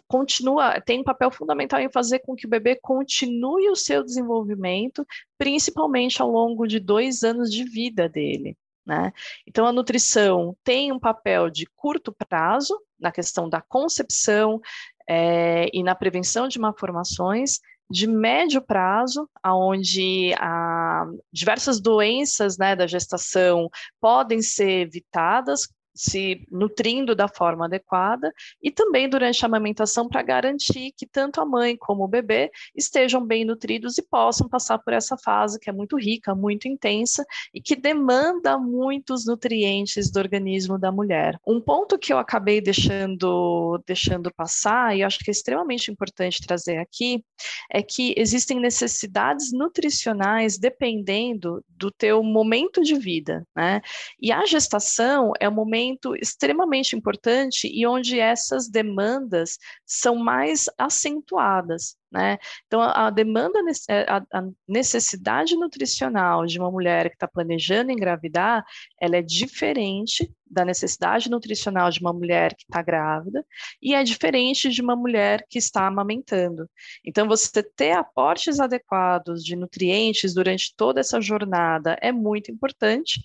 continua, 0.08 0.80
tem 0.82 1.02
um 1.02 1.04
papel 1.04 1.30
fundamental 1.30 1.80
em 1.80 1.91
fazer 1.91 2.20
com 2.20 2.36
que 2.36 2.46
o 2.46 2.50
bebê 2.50 2.78
continue 2.82 3.70
o 3.70 3.76
seu 3.76 4.04
desenvolvimento, 4.04 5.06
principalmente 5.38 6.22
ao 6.22 6.30
longo 6.30 6.65
de 6.65 6.80
dois 6.80 7.24
anos 7.24 7.52
de 7.52 7.63
vida 7.63 8.08
dele. 8.08 8.58
Né? 8.86 9.12
Então, 9.46 9.65
a 9.65 9.74
nutrição 9.74 10.56
tem 10.63 10.93
um 10.93 11.00
papel 11.00 11.50
de 11.50 11.65
curto 11.76 12.15
prazo 12.28 12.80
na 12.98 13.12
questão 13.12 13.50
da 13.50 13.62
concepção 13.62 14.62
é, 15.08 15.70
e 15.74 15.84
na 15.84 15.93
prevenção 15.93 16.48
de 16.48 16.58
malformações, 16.58 17.60
de 17.89 18.08
médio 18.08 18.62
prazo, 18.62 19.30
onde 19.46 20.34
ah, 20.39 21.06
diversas 21.32 21.80
doenças 21.80 22.58
né, 22.58 22.76
da 22.76 22.88
gestação 22.88 23.70
podem 24.00 24.41
ser 24.41 24.82
evitadas 24.82 25.67
se 25.97 26.45
nutrindo 26.51 27.15
da 27.15 27.27
forma 27.27 27.65
adequada 27.65 28.31
e 28.62 28.71
também 28.71 29.10
durante 29.10 29.43
a 29.43 29.47
amamentação 29.47 30.07
para 30.07 30.21
garantir 30.21 30.93
que 30.95 31.05
tanto 31.05 31.41
a 31.41 31.45
mãe 31.45 31.75
como 31.75 32.03
o 32.03 32.07
bebê 32.07 32.51
estejam 32.75 33.25
bem 33.25 33.43
nutridos 33.43 33.97
e 33.97 34.03
possam 34.03 34.47
passar 34.47 34.77
por 34.79 34.93
essa 34.93 35.17
fase 35.17 35.60
que 35.60 35.69
é 35.69 35.73
muito 35.73 35.97
rica, 35.97 36.36
muito 36.36 36.67
intensa 36.67 37.25
e 37.53 37.62
que 37.62 37.75
demanda 37.75 38.57
muitos 38.57 39.25
nutrientes 39.25 40.12
do 40.12 40.19
organismo 40.19 40.77
da 40.77 40.91
mulher. 40.91 41.39
Um 41.45 41.60
ponto 41.60 41.97
que 41.97 42.13
eu 42.13 42.19
acabei 42.19 42.62
deixando 42.62 43.81
deixando 43.86 44.31
passar 44.33 44.95
e 44.95 45.03
acho 45.03 45.19
que 45.19 45.31
é 45.31 45.33
extremamente 45.33 45.89
importante 45.91 46.45
trazer 46.45 46.77
aqui 46.77 47.23
é 47.71 47.81
que 47.81 48.13
existem 48.17 48.60
necessidades 48.60 49.51
nutricionais 49.51 50.57
dependendo 50.57 51.63
do 51.67 51.91
teu 51.91 52.21
momento 52.21 52.81
de 52.83 52.95
vida, 52.95 53.45
né? 53.55 53.81
E 54.21 54.31
a 54.31 54.45
gestação 54.45 55.31
é 55.39 55.47
o 55.47 55.51
momento 55.51 55.87
momento 55.88 56.15
extremamente 56.15 56.95
importante 56.95 57.67
e 57.71 57.86
onde 57.88 58.19
essas 58.19 58.67
demandas 58.69 59.58
são 59.86 60.15
mais 60.15 60.65
acentuadas. 60.78 61.95
Né? 62.12 62.38
Então, 62.65 62.82
a 62.82 63.10
demanda, 63.10 63.60
é, 63.89 64.06
a 64.10 64.43
necessidade 64.67 65.56
nutricional 65.58 66.46
de 66.46 66.58
uma 66.58 66.72
mulher 66.72 67.10
que 67.10 67.15
está 67.15 67.28
planejando 67.28 67.91
engravidar, 67.91 68.63
ela 69.00 69.17
é 69.17 69.22
diferente 69.22 70.32
da 70.50 70.63
necessidade 70.63 71.30
nutricional 71.30 71.89
de 71.91 72.00
uma 72.00 72.13
mulher 72.13 72.56
que 72.56 72.63
está 72.63 72.82
grávida 72.82 73.46
e 73.82 73.93
é 73.93 74.04
diferente 74.04 74.70
de 74.70 74.82
uma 74.82 74.96
mulher 74.96 75.46
que 75.50 75.60
está 75.60 75.88
amamentando. 75.88 76.70
Então, 77.06 77.28
você 77.28 77.62
ter 77.62 77.91
aportes 77.91 78.60
adequados 78.60 79.43
de 79.43 79.58
nutrientes 79.58 80.34
durante 80.34 80.74
toda 80.76 81.02
essa 81.02 81.20
jornada 81.20 81.98
é 82.02 82.13
muito 82.13 82.52
importante. 82.52 83.22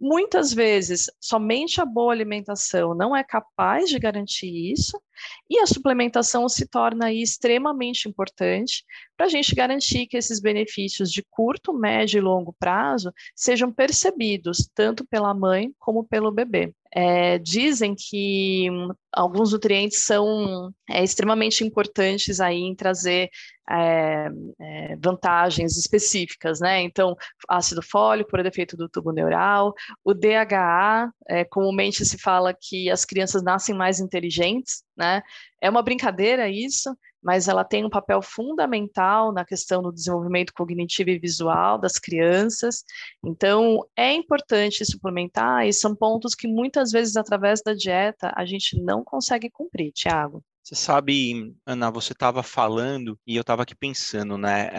Muitas 0.00 0.52
vezes, 0.52 1.06
somente 1.20 1.80
a 1.80 1.84
boa 1.84 2.12
alimentação 2.12 2.94
não 2.94 3.14
é 3.14 3.22
capaz 3.22 3.88
de 3.88 3.98
garantir 3.98 4.72
isso, 4.72 5.00
E 5.48 5.58
a 5.58 5.66
suplementação 5.66 6.48
se 6.48 6.66
torna 6.66 7.06
aí 7.06 7.22
extremamente 7.22 8.08
importante 8.08 8.84
para 9.16 9.26
a 9.26 9.28
gente 9.28 9.54
garantir 9.54 10.06
que 10.06 10.16
esses 10.16 10.40
benefícios 10.40 11.10
de 11.10 11.22
curto, 11.22 11.72
médio 11.72 12.18
e 12.18 12.20
longo 12.20 12.54
prazo 12.58 13.12
sejam 13.34 13.72
percebidos 13.72 14.68
tanto 14.74 15.04
pela 15.06 15.34
mãe 15.34 15.72
como 15.78 16.04
pelo 16.04 16.32
bebê. 16.32 16.74
É, 16.96 17.38
dizem 17.38 17.94
que 17.96 18.68
alguns 19.12 19.52
nutrientes 19.52 20.04
são 20.04 20.72
é, 20.88 21.02
extremamente 21.02 21.64
importantes 21.64 22.38
aí 22.38 22.60
em 22.60 22.74
trazer 22.74 23.30
é, 23.68 24.28
é, 24.60 24.96
vantagens 25.02 25.76
específicas, 25.76 26.60
né? 26.60 26.82
Então, 26.82 27.16
ácido 27.48 27.82
fólico 27.82 28.30
por 28.30 28.42
defeito 28.42 28.76
do 28.76 28.88
tubo 28.88 29.10
neural, 29.10 29.74
o 30.04 30.14
DHA, 30.14 31.10
é, 31.28 31.44
comumente 31.44 32.04
se 32.04 32.18
fala 32.18 32.54
que 32.54 32.90
as 32.90 33.04
crianças 33.04 33.42
nascem 33.42 33.74
mais 33.74 33.98
inteligentes, 33.98 34.84
né? 34.96 35.22
É 35.60 35.68
uma 35.68 35.82
brincadeira 35.82 36.48
isso, 36.48 36.96
mas 37.24 37.48
ela 37.48 37.64
tem 37.64 37.84
um 37.84 37.90
papel 37.90 38.20
fundamental 38.20 39.32
na 39.32 39.44
questão 39.44 39.82
do 39.82 39.90
desenvolvimento 39.90 40.52
cognitivo 40.52 41.08
e 41.10 41.18
visual 41.18 41.78
das 41.78 41.94
crianças. 41.94 42.84
Então, 43.24 43.80
é 43.96 44.12
importante 44.12 44.84
suplementar 44.84 45.66
e 45.66 45.72
são 45.72 45.96
pontos 45.96 46.34
que 46.34 46.46
muitas 46.46 46.92
vezes, 46.92 47.16
através 47.16 47.62
da 47.62 47.72
dieta, 47.72 48.30
a 48.36 48.44
gente 48.44 48.78
não 48.78 49.02
consegue 49.02 49.48
cumprir, 49.50 49.90
Tiago. 49.92 50.44
Você 50.62 50.74
sabe, 50.74 51.54
Ana, 51.66 51.90
você 51.90 52.12
estava 52.12 52.42
falando 52.42 53.18
e 53.26 53.36
eu 53.36 53.42
estava 53.42 53.62
aqui 53.62 53.74
pensando, 53.74 54.38
né? 54.38 54.70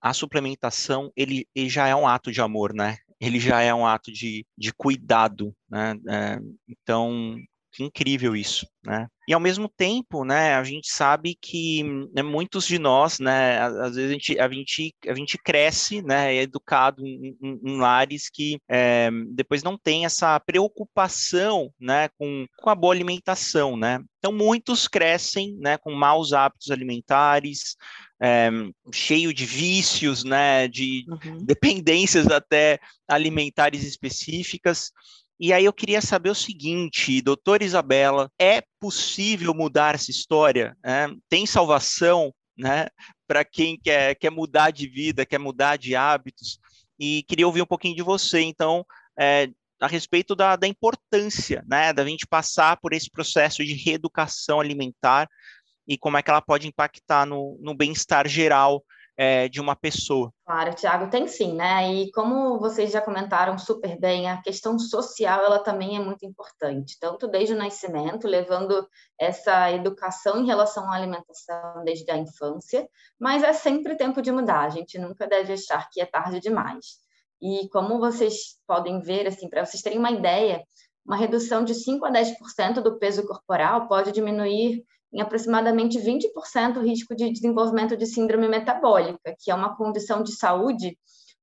A 0.00 0.12
suplementação, 0.12 1.12
ele, 1.16 1.46
ele, 1.54 1.68
já 1.68 1.86
é 1.86 1.94
um 1.94 2.08
ato 2.08 2.32
de 2.32 2.40
amor, 2.40 2.74
né? 2.74 2.96
Ele 3.20 3.38
já 3.38 3.62
é 3.62 3.72
um 3.72 3.86
ato 3.86 4.10
de, 4.10 4.44
de 4.58 4.72
cuidado, 4.72 5.54
né? 5.70 5.94
É, 6.08 6.40
então, 6.68 7.36
que 7.72 7.82
incrível 7.82 8.36
isso, 8.36 8.66
né? 8.84 9.08
E 9.26 9.32
ao 9.32 9.40
mesmo 9.40 9.68
tempo, 9.68 10.24
né, 10.24 10.54
a 10.54 10.64
gente 10.64 10.92
sabe 10.92 11.36
que 11.40 11.82
né, 12.12 12.22
muitos 12.22 12.66
de 12.66 12.78
nós, 12.78 13.20
né, 13.20 13.60
às 13.60 13.94
vezes 13.94 14.10
a 14.10 14.12
gente, 14.12 14.38
a 14.38 14.48
gente, 14.48 14.94
a 15.06 15.14
gente 15.14 15.38
cresce, 15.38 16.02
né, 16.02 16.34
é 16.34 16.42
educado 16.42 17.06
em, 17.06 17.36
em, 17.40 17.60
em 17.64 17.76
lares 17.78 18.28
que 18.28 18.58
é, 18.68 19.10
depois 19.28 19.62
não 19.62 19.78
tem 19.78 20.04
essa 20.04 20.38
preocupação, 20.40 21.72
né, 21.80 22.08
com, 22.18 22.44
com 22.58 22.70
a 22.70 22.74
boa 22.74 22.92
alimentação, 22.92 23.76
né? 23.76 24.00
Então 24.18 24.32
muitos 24.32 24.88
crescem, 24.88 25.56
né, 25.58 25.78
com 25.78 25.92
maus 25.92 26.32
hábitos 26.32 26.70
alimentares, 26.70 27.76
é, 28.20 28.50
cheio 28.92 29.32
de 29.32 29.46
vícios, 29.46 30.24
né, 30.24 30.68
de 30.68 31.04
uhum. 31.08 31.38
dependências 31.44 32.26
até 32.28 32.78
alimentares 33.08 33.84
específicas. 33.84 34.92
E 35.42 35.52
aí 35.52 35.64
eu 35.64 35.72
queria 35.72 36.00
saber 36.00 36.30
o 36.30 36.36
seguinte, 36.36 37.20
doutora 37.20 37.64
Isabela, 37.64 38.30
é 38.38 38.62
possível 38.78 39.52
mudar 39.52 39.96
essa 39.96 40.08
história? 40.08 40.76
É, 40.84 41.08
tem 41.28 41.46
salvação 41.46 42.32
né, 42.56 42.86
para 43.26 43.44
quem 43.44 43.76
quer, 43.76 44.14
quer 44.14 44.30
mudar 44.30 44.70
de 44.70 44.86
vida, 44.86 45.26
quer 45.26 45.38
mudar 45.38 45.78
de 45.78 45.96
hábitos? 45.96 46.60
E 46.96 47.24
queria 47.24 47.44
ouvir 47.44 47.60
um 47.60 47.66
pouquinho 47.66 47.96
de 47.96 48.02
você, 48.02 48.40
então, 48.40 48.86
é, 49.18 49.48
a 49.80 49.88
respeito 49.88 50.36
da, 50.36 50.54
da 50.54 50.68
importância 50.68 51.64
né, 51.66 51.92
da 51.92 52.04
gente 52.06 52.24
passar 52.24 52.76
por 52.76 52.92
esse 52.92 53.10
processo 53.10 53.64
de 53.64 53.74
reeducação 53.74 54.60
alimentar 54.60 55.28
e 55.88 55.98
como 55.98 56.16
é 56.16 56.22
que 56.22 56.30
ela 56.30 56.40
pode 56.40 56.68
impactar 56.68 57.26
no, 57.26 57.58
no 57.60 57.74
bem-estar 57.74 58.28
geral 58.28 58.80
é, 59.16 59.48
de 59.48 59.60
uma 59.60 59.76
pessoa. 59.76 60.32
Claro, 60.44 60.74
Tiago, 60.74 61.10
tem 61.10 61.26
sim, 61.26 61.54
né? 61.54 61.92
E 61.92 62.10
como 62.12 62.58
vocês 62.58 62.90
já 62.90 63.00
comentaram 63.00 63.58
super 63.58 63.98
bem, 63.98 64.30
a 64.30 64.40
questão 64.40 64.78
social 64.78 65.44
ela 65.44 65.58
também 65.58 65.96
é 65.96 66.00
muito 66.00 66.24
importante, 66.24 66.96
tanto 67.00 67.28
desde 67.28 67.54
o 67.54 67.58
nascimento, 67.58 68.26
levando 68.26 68.86
essa 69.18 69.70
educação 69.70 70.40
em 70.40 70.46
relação 70.46 70.90
à 70.90 70.96
alimentação 70.96 71.84
desde 71.84 72.10
a 72.10 72.16
infância, 72.16 72.88
mas 73.18 73.42
é 73.42 73.52
sempre 73.52 73.96
tempo 73.96 74.22
de 74.22 74.32
mudar, 74.32 74.64
a 74.64 74.70
gente 74.70 74.98
nunca 74.98 75.26
deve 75.26 75.52
achar 75.52 75.88
que 75.90 76.00
é 76.00 76.06
tarde 76.06 76.40
demais. 76.40 77.02
E 77.40 77.68
como 77.70 77.98
vocês 77.98 78.56
podem 78.66 79.00
ver, 79.00 79.26
assim, 79.26 79.48
para 79.48 79.66
vocês 79.66 79.82
terem 79.82 79.98
uma 79.98 80.12
ideia, 80.12 80.62
uma 81.04 81.16
redução 81.16 81.64
de 81.64 81.74
5 81.74 82.04
a 82.04 82.10
10% 82.10 82.80
do 82.80 82.98
peso 82.98 83.26
corporal 83.26 83.88
pode 83.88 84.12
diminuir 84.12 84.84
em 85.12 85.20
aproximadamente 85.20 85.98
20% 85.98 86.76
o 86.76 86.82
risco 86.82 87.14
de 87.14 87.30
desenvolvimento 87.30 87.96
de 87.96 88.06
síndrome 88.06 88.48
metabólica, 88.48 89.34
que 89.38 89.50
é 89.50 89.54
uma 89.54 89.76
condição 89.76 90.22
de 90.22 90.34
saúde 90.34 90.96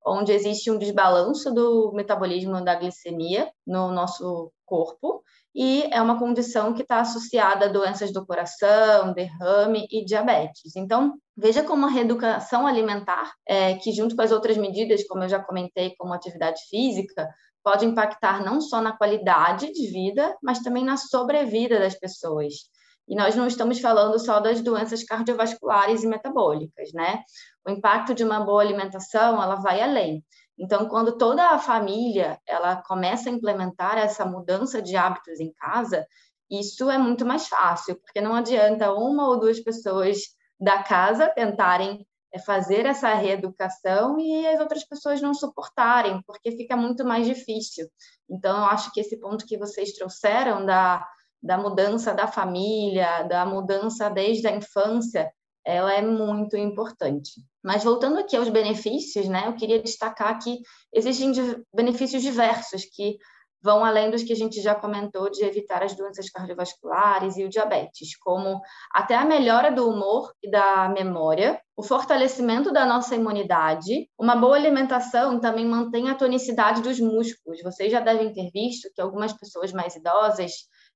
onde 0.06 0.32
existe 0.32 0.72
um 0.72 0.78
desbalanço 0.78 1.54
do 1.54 1.92
metabolismo 1.94 2.64
da 2.64 2.76
glicemia 2.76 3.52
no 3.68 3.92
nosso 3.92 4.52
corpo 4.66 5.24
e 5.54 5.84
é 5.92 6.02
uma 6.02 6.18
condição 6.18 6.74
que 6.74 6.84
está 6.84 7.02
associada 7.02 7.66
a 7.66 7.70
doenças 7.70 8.14
do 8.14 8.26
coração, 8.26 9.14
derrame 9.14 9.88
e 9.92 10.06
diabetes. 10.06 10.76
Então, 10.76 11.16
veja 11.36 11.64
como 11.64 11.86
a 11.86 11.90
reeducação 11.90 12.68
alimentar, 12.68 13.34
é, 13.48 13.76
que 13.76 13.92
junto 13.92 14.16
com 14.16 14.22
as 14.22 14.32
outras 14.32 14.58
medidas, 14.58 15.06
como 15.08 15.24
eu 15.24 15.30
já 15.30 15.40
comentei, 15.40 15.96
como 15.98 16.14
atividade 16.14 16.62
física, 16.70 17.28
pode 17.64 17.86
impactar 17.86 18.44
não 18.44 18.62
só 18.62 18.80
na 18.80 18.96
qualidade 18.96 19.72
de 19.74 19.88
vida, 19.88 20.36
mas 20.42 20.60
também 20.60 20.84
na 20.84 20.98
sobrevida 20.98 21.80
das 21.80 21.98
pessoas. 21.98 22.54
E 23.10 23.16
nós 23.16 23.36
não 23.36 23.48
estamos 23.48 23.80
falando 23.80 24.20
só 24.20 24.40
das 24.40 24.62
doenças 24.62 25.04
cardiovasculares 25.04 26.04
e 26.04 26.08
metabólicas, 26.08 26.94
né? 26.94 27.24
O 27.68 27.72
impacto 27.72 28.14
de 28.14 28.24
uma 28.24 28.40
boa 28.40 28.62
alimentação, 28.62 29.42
ela 29.42 29.56
vai 29.56 29.82
além. 29.82 30.24
Então, 30.60 30.88
quando 30.88 31.18
toda 31.18 31.50
a 31.50 31.58
família 31.58 32.40
ela 32.46 32.76
começa 32.84 33.30
a 33.30 33.34
implementar 33.34 33.98
essa 33.98 34.26
mudança 34.26 34.80
de 34.80 34.96
hábitos 34.96 35.40
em 35.40 35.52
casa, 35.54 36.06
isso 36.52 36.90
é 36.90 36.98
muito 37.00 37.26
mais 37.26 37.48
fácil, 37.48 38.00
porque 38.00 38.22
não 38.22 38.36
adianta 38.36 38.94
uma 38.94 39.28
ou 39.28 39.40
duas 39.40 39.60
pessoas 39.60 40.20
da 40.60 40.84
casa 40.84 41.30
tentarem 41.30 42.06
é, 42.32 42.38
fazer 42.38 42.86
essa 42.86 43.12
reeducação 43.14 44.20
e 44.20 44.46
as 44.46 44.60
outras 44.60 44.84
pessoas 44.84 45.20
não 45.20 45.34
suportarem, 45.34 46.22
porque 46.28 46.52
fica 46.52 46.76
muito 46.76 47.04
mais 47.04 47.26
difícil. 47.26 47.88
Então, 48.30 48.58
eu 48.58 48.66
acho 48.66 48.92
que 48.92 49.00
esse 49.00 49.20
ponto 49.20 49.48
que 49.48 49.58
vocês 49.58 49.94
trouxeram 49.94 50.64
da 50.64 51.04
da 51.42 51.58
mudança 51.58 52.14
da 52.14 52.28
família, 52.28 53.24
da 53.24 53.46
mudança 53.46 54.10
desde 54.10 54.48
a 54.48 54.56
infância, 54.56 55.32
ela 55.66 55.94
é 55.94 56.02
muito 56.02 56.58
importante. 56.58 57.42
Mas 57.64 57.84
voltando 57.84 58.20
aqui 58.20 58.36
aos 58.36 58.50
benefícios, 58.50 59.28
né, 59.28 59.44
eu 59.48 59.54
queria 59.54 59.82
destacar 59.82 60.40
que 60.40 60.60
existem 60.94 61.32
benefícios 61.74 62.22
diversos 62.22 62.86
que 62.86 63.18
vão 63.62 63.84
além 63.84 64.10
dos 64.10 64.24
que 64.24 64.32
a 64.32 64.36
gente 64.36 64.62
já 64.62 64.74
comentou 64.74 65.30
de 65.30 65.44
evitar 65.44 65.84
as 65.84 65.94
doenças 65.94 66.30
cardiovasculares 66.30 67.38
e 67.38 67.44
o 67.44 67.50
diabetes, 67.50 68.18
como 68.18 68.62
até 68.94 69.16
a 69.16 69.26
melhora 69.26 69.72
do 69.72 69.90
humor 69.90 70.34
e 70.42 70.50
da 70.50 70.88
memória, 70.90 71.62
o 71.76 71.84
fortalecimento 71.84 72.72
da 72.72 72.86
nossa 72.86 73.16
imunidade, 73.16 74.10
uma 74.18 74.36
boa 74.36 74.56
alimentação 74.56 75.40
também 75.40 75.66
mantém 75.66 76.10
a 76.10 76.16
tonicidade 76.16 76.82
dos 76.82 77.00
músculos. 77.00 77.62
Vocês 77.62 77.92
já 77.92 78.00
devem 78.00 78.34
ter 78.34 78.50
visto 78.52 78.90
que 78.96 79.02
algumas 79.02 79.34
pessoas 79.34 79.72
mais 79.74 79.96
idosas 79.96 80.52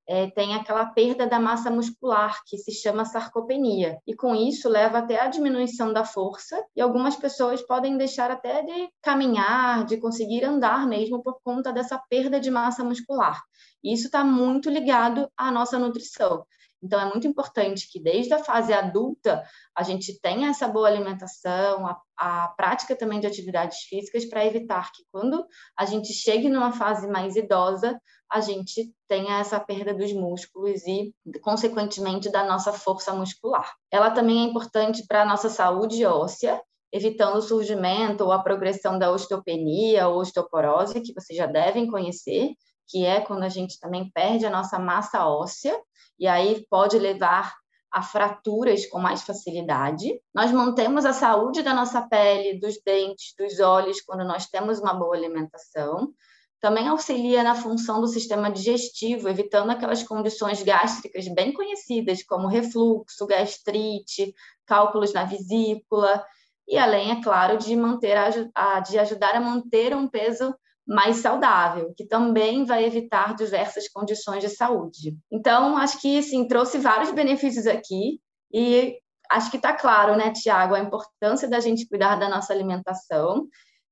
é, 0.07 0.29
tem 0.31 0.55
aquela 0.55 0.85
perda 0.85 1.25
da 1.25 1.39
massa 1.39 1.71
muscular, 1.71 2.41
que 2.45 2.57
se 2.57 2.71
chama 2.71 3.05
sarcopenia. 3.05 3.97
E 4.05 4.15
com 4.15 4.35
isso 4.35 4.67
leva 4.67 4.99
até 4.99 5.19
a 5.19 5.27
diminuição 5.27 5.93
da 5.93 6.03
força, 6.03 6.63
e 6.75 6.81
algumas 6.81 7.15
pessoas 7.15 7.61
podem 7.61 7.97
deixar 7.97 8.29
até 8.31 8.61
de 8.61 8.89
caminhar, 9.01 9.85
de 9.85 9.97
conseguir 9.97 10.43
andar 10.43 10.87
mesmo 10.87 11.21
por 11.23 11.39
conta 11.43 11.71
dessa 11.71 11.97
perda 12.09 12.39
de 12.39 12.51
massa 12.51 12.83
muscular. 12.83 13.41
E 13.83 13.93
isso 13.93 14.05
está 14.05 14.23
muito 14.23 14.69
ligado 14.69 15.29
à 15.37 15.51
nossa 15.51 15.77
nutrição. 15.77 16.45
Então, 16.83 16.99
é 16.99 17.05
muito 17.05 17.25
importante 17.25 17.89
que 17.89 17.99
desde 17.99 18.33
a 18.33 18.43
fase 18.43 18.73
adulta 18.73 19.43
a 19.75 19.83
gente 19.83 20.19
tenha 20.19 20.49
essa 20.49 20.67
boa 20.67 20.87
alimentação, 20.87 21.87
a, 21.87 21.97
a 22.17 22.47
prática 22.49 22.95
também 22.95 23.19
de 23.19 23.27
atividades 23.27 23.79
físicas 23.83 24.25
para 24.25 24.45
evitar 24.45 24.91
que 24.91 25.03
quando 25.11 25.45
a 25.77 25.85
gente 25.85 26.11
chegue 26.11 26.49
numa 26.49 26.73
fase 26.73 27.07
mais 27.07 27.35
idosa, 27.37 27.97
a 28.29 28.41
gente 28.41 28.91
tenha 29.07 29.39
essa 29.39 29.59
perda 29.59 29.93
dos 29.93 30.11
músculos 30.11 30.85
e, 30.85 31.13
consequentemente, 31.41 32.31
da 32.31 32.43
nossa 32.43 32.73
força 32.73 33.13
muscular. 33.13 33.71
Ela 33.91 34.11
também 34.11 34.39
é 34.39 34.49
importante 34.49 35.05
para 35.07 35.21
a 35.21 35.25
nossa 35.25 35.49
saúde 35.49 36.03
óssea, 36.05 36.61
evitando 36.91 37.37
o 37.37 37.41
surgimento 37.41 38.23
ou 38.23 38.31
a 38.31 38.43
progressão 38.43 38.99
da 38.99 39.11
osteopenia 39.11 40.07
ou 40.07 40.19
osteoporose, 40.19 41.01
que 41.01 41.13
vocês 41.13 41.37
já 41.37 41.45
devem 41.45 41.87
conhecer, 41.87 42.51
que 42.87 43.05
é 43.05 43.21
quando 43.21 43.43
a 43.43 43.49
gente 43.49 43.79
também 43.79 44.09
perde 44.09 44.45
a 44.45 44.49
nossa 44.49 44.77
massa 44.79 45.27
óssea 45.27 45.75
e 46.19 46.27
aí 46.27 46.65
pode 46.69 46.97
levar 46.97 47.53
a 47.91 48.01
fraturas 48.01 48.85
com 48.87 48.99
mais 48.99 49.21
facilidade. 49.21 50.19
Nós 50.33 50.51
mantemos 50.51 51.05
a 51.05 51.13
saúde 51.13 51.61
da 51.61 51.73
nossa 51.73 52.01
pele, 52.01 52.59
dos 52.59 52.81
dentes, 52.83 53.35
dos 53.37 53.59
olhos, 53.59 54.01
quando 54.01 54.25
nós 54.25 54.47
temos 54.47 54.79
uma 54.79 54.93
boa 54.93 55.15
alimentação. 55.15 56.11
Também 56.59 56.87
auxilia 56.87 57.43
na 57.43 57.53
função 57.53 58.01
do 58.01 58.07
sistema 58.07 58.49
digestivo, 58.49 59.29
evitando 59.29 59.69
aquelas 59.69 60.01
condições 60.01 60.63
gástricas 60.63 61.27
bem 61.27 61.53
conhecidas, 61.53 62.23
como 62.23 62.47
refluxo, 62.47 63.27
gastrite, 63.27 64.33
cálculos 64.65 65.13
na 65.13 65.25
vesícula, 65.25 66.25
e 66.67 66.77
além, 66.77 67.11
é 67.11 67.21
claro, 67.21 67.57
de 67.57 67.75
manter 67.75 68.17
a, 68.55 68.79
de 68.79 68.97
ajudar 68.97 69.35
a 69.35 69.41
manter 69.41 69.95
um 69.95 70.07
peso 70.07 70.55
mais 70.85 71.17
saudável, 71.17 71.93
que 71.95 72.05
também 72.05 72.65
vai 72.65 72.85
evitar 72.85 73.35
diversas 73.35 73.87
condições 73.87 74.41
de 74.41 74.49
saúde. 74.49 75.17
Então, 75.31 75.77
acho 75.77 75.99
que 76.01 76.21
sim, 76.21 76.47
trouxe 76.47 76.77
vários 76.77 77.11
benefícios 77.11 77.65
aqui 77.65 78.19
e 78.53 78.97
acho 79.31 79.49
que 79.49 79.57
está 79.57 79.73
claro, 79.73 80.15
né, 80.15 80.31
Tiago, 80.31 80.75
a 80.75 80.79
importância 80.79 81.49
da 81.49 81.59
gente 81.59 81.87
cuidar 81.87 82.17
da 82.17 82.29
nossa 82.29 82.53
alimentação. 82.53 83.47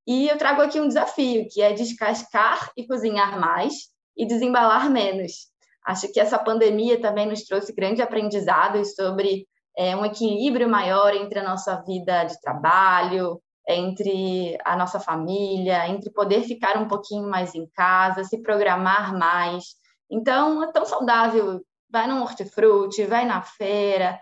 E 0.05 0.27
eu 0.27 0.37
trago 0.37 0.61
aqui 0.61 0.79
um 0.79 0.87
desafio, 0.87 1.47
que 1.49 1.61
é 1.61 1.73
descascar 1.73 2.71
e 2.75 2.85
cozinhar 2.85 3.39
mais 3.39 3.73
e 4.17 4.25
desembalar 4.25 4.89
menos. 4.89 5.49
Acho 5.85 6.11
que 6.11 6.19
essa 6.19 6.37
pandemia 6.37 6.99
também 6.99 7.27
nos 7.27 7.43
trouxe 7.43 7.73
grandes 7.73 8.01
aprendizados 8.01 8.93
sobre 8.93 9.47
é, 9.77 9.95
um 9.95 10.05
equilíbrio 10.05 10.69
maior 10.69 11.15
entre 11.15 11.39
a 11.39 11.43
nossa 11.43 11.81
vida 11.81 12.25
de 12.25 12.39
trabalho, 12.41 13.41
entre 13.67 14.57
a 14.65 14.75
nossa 14.75 14.99
família, 14.99 15.87
entre 15.87 16.11
poder 16.11 16.43
ficar 16.43 16.77
um 16.77 16.87
pouquinho 16.87 17.29
mais 17.29 17.55
em 17.55 17.67
casa, 17.67 18.23
se 18.23 18.41
programar 18.41 19.17
mais. 19.17 19.75
Então, 20.09 20.63
é 20.63 20.71
tão 20.71 20.85
saudável. 20.85 21.61
Vai 21.89 22.07
no 22.07 22.21
hortifruti, 22.21 23.05
vai 23.05 23.25
na 23.25 23.41
feira, 23.41 24.17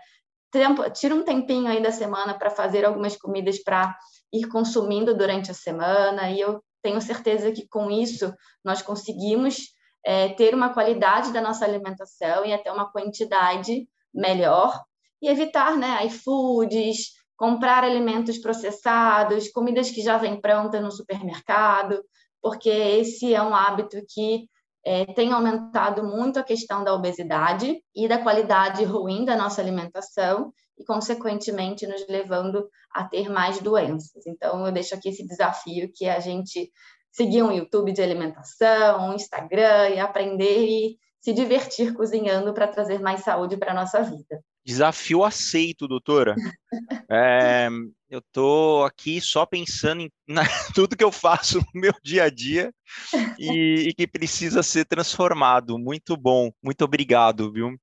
tempo, 0.50 0.88
tira 0.90 1.14
um 1.14 1.24
tempinho 1.24 1.68
aí 1.68 1.82
da 1.82 1.92
semana 1.92 2.34
para 2.34 2.50
fazer 2.50 2.84
algumas 2.84 3.16
comidas 3.16 3.62
para 3.62 3.96
ir 4.32 4.46
consumindo 4.48 5.16
durante 5.16 5.50
a 5.50 5.54
semana. 5.54 6.30
E 6.30 6.40
eu 6.40 6.62
tenho 6.82 7.00
certeza 7.00 7.52
que 7.52 7.68
com 7.68 7.90
isso 7.90 8.34
nós 8.64 8.82
conseguimos 8.82 9.68
é, 10.04 10.30
ter 10.30 10.54
uma 10.54 10.72
qualidade 10.72 11.32
da 11.32 11.40
nossa 11.40 11.64
alimentação 11.64 12.44
e 12.44 12.52
até 12.52 12.72
uma 12.72 12.90
quantidade 12.90 13.88
melhor 14.12 14.82
e 15.22 15.28
evitar 15.28 15.76
né, 15.76 16.04
iFoods, 16.06 17.12
comprar 17.40 17.84
alimentos 17.84 18.36
processados, 18.36 19.48
comidas 19.48 19.90
que 19.90 20.02
já 20.02 20.18
vêm 20.18 20.38
prontas 20.38 20.82
no 20.82 20.92
supermercado, 20.92 22.04
porque 22.42 22.68
esse 22.68 23.32
é 23.32 23.42
um 23.42 23.54
hábito 23.54 23.96
que 24.10 24.46
é, 24.84 25.06
tem 25.14 25.32
aumentado 25.32 26.04
muito 26.04 26.38
a 26.38 26.42
questão 26.42 26.84
da 26.84 26.92
obesidade 26.92 27.82
e 27.96 28.06
da 28.06 28.18
qualidade 28.18 28.84
ruim 28.84 29.24
da 29.24 29.36
nossa 29.36 29.62
alimentação 29.62 30.52
e, 30.78 30.84
consequentemente, 30.84 31.86
nos 31.86 32.06
levando 32.10 32.68
a 32.92 33.04
ter 33.04 33.30
mais 33.30 33.58
doenças. 33.58 34.26
Então, 34.26 34.66
eu 34.66 34.70
deixo 34.70 34.94
aqui 34.94 35.08
esse 35.08 35.26
desafio 35.26 35.90
que 35.94 36.04
é 36.04 36.12
a 36.14 36.20
gente 36.20 36.70
seguir 37.10 37.42
um 37.42 37.52
YouTube 37.52 37.92
de 37.92 38.02
alimentação, 38.02 39.08
um 39.08 39.14
Instagram 39.14 39.88
e 39.88 39.98
aprender 39.98 40.66
e 40.66 40.98
se 41.18 41.32
divertir 41.32 41.94
cozinhando 41.94 42.52
para 42.52 42.68
trazer 42.68 43.00
mais 43.00 43.20
saúde 43.22 43.56
para 43.56 43.72
a 43.72 43.74
nossa 43.74 44.02
vida. 44.02 44.44
Desafio 44.64 45.24
aceito, 45.24 45.88
doutora. 45.88 46.34
É, 47.12 47.68
eu 48.08 48.20
estou 48.20 48.84
aqui 48.84 49.20
só 49.20 49.44
pensando 49.44 50.02
em 50.02 50.10
na, 50.28 50.44
tudo 50.72 50.96
que 50.96 51.02
eu 51.02 51.10
faço 51.10 51.58
no 51.58 51.80
meu 51.80 51.92
dia 52.00 52.24
a 52.24 52.30
dia 52.30 52.72
e, 53.36 53.86
e 53.90 53.94
que 53.94 54.06
precisa 54.06 54.62
ser 54.62 54.84
transformado. 54.84 55.76
Muito 55.76 56.16
bom, 56.16 56.52
muito 56.62 56.84
obrigado, 56.84 57.52
viu? 57.52 57.76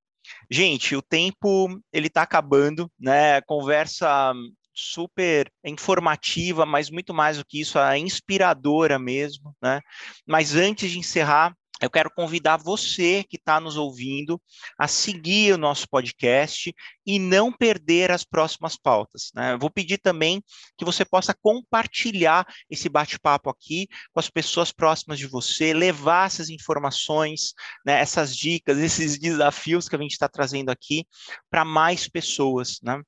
Gente, 0.50 0.96
o 0.96 1.02
tempo 1.02 1.82
ele 1.92 2.08
está 2.08 2.22
acabando, 2.22 2.90
né? 2.98 3.42
Conversa 3.42 4.34
super 4.74 5.52
informativa, 5.66 6.66
mas 6.66 6.90
muito 6.90 7.14
mais 7.14 7.38
do 7.38 7.46
que 7.46 7.60
isso, 7.60 7.80
a 7.80 7.98
inspiradora 7.98 9.00
mesmo, 9.00 9.56
né? 9.62 9.82
Mas 10.26 10.56
antes 10.56 10.92
de 10.92 11.00
encerrar, 11.00 11.56
eu 11.82 11.90
quero 11.90 12.10
convidar 12.10 12.58
você 12.58 13.24
que 13.24 13.36
está 13.38 13.60
nos 13.60 13.78
ouvindo 13.78 14.42
a 14.78 14.88
seguir 14.88 15.54
o 15.54 15.58
nosso 15.58 15.88
podcast 15.88 16.74
e 17.06 17.20
não 17.20 17.52
perder 17.52 18.12
as 18.12 18.24
próximas 18.24 18.76
pautas. 18.76 19.32
Né? 19.36 19.54
Eu 19.54 19.60
vou 19.60 19.70
pedir 19.70 19.98
também 20.00 20.44
que 20.78 20.84
você 20.84 21.06
possa 21.06 21.34
compartilhar 21.34 22.46
esse 22.70 22.90
bate-papo 22.90 23.50
aqui 23.50 23.88
com 24.12 24.20
as 24.20 24.30
pessoas 24.30 24.72
próximas 24.72 25.20
de 25.20 25.28
você, 25.28 25.74
levar 25.74 26.26
essas 26.26 26.50
informações, 26.50 27.54
né, 27.86 28.00
essas 28.00 28.36
dicas, 28.36 28.78
esses 28.80 29.20
desafios 29.20 29.88
que 29.88 29.96
a 29.96 30.00
gente 30.00 30.12
está 30.12 30.28
trazendo 30.28 30.70
aqui 30.70 31.06
para 31.50 31.64
mais 31.64 32.08
pessoas. 32.08 32.80
Né? 32.82 33.00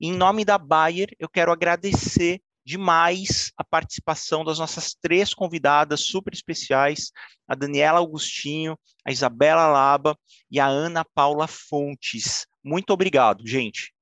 Em 0.00 0.12
nome 0.12 0.44
da 0.44 0.58
Bayer, 0.58 1.08
eu 1.18 1.28
quero 1.28 1.52
agradecer 1.52 2.40
demais 2.66 3.52
a 3.56 3.62
participação 3.62 4.44
das 4.44 4.58
nossas 4.58 4.92
três 5.00 5.32
convidadas 5.32 6.00
super 6.00 6.34
especiais, 6.34 7.12
a 7.46 7.54
Daniela 7.54 8.00
Augustinho, 8.00 8.76
a 9.06 9.12
Isabela 9.12 9.68
Laba 9.68 10.18
e 10.50 10.58
a 10.58 10.66
Ana 10.66 11.04
Paula 11.04 11.46
Fontes. 11.46 12.44
Muito 12.64 12.90
obrigado, 12.90 13.46
gente. 13.46 13.94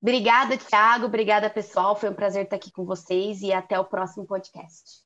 Obrigada, 0.00 0.56
Thiago. 0.56 1.06
Obrigada, 1.06 1.50
pessoal. 1.50 1.96
Foi 1.96 2.08
um 2.08 2.14
prazer 2.14 2.44
estar 2.44 2.54
aqui 2.54 2.70
com 2.70 2.84
vocês 2.84 3.42
e 3.42 3.52
até 3.52 3.78
o 3.78 3.84
próximo 3.84 4.24
podcast. 4.24 5.05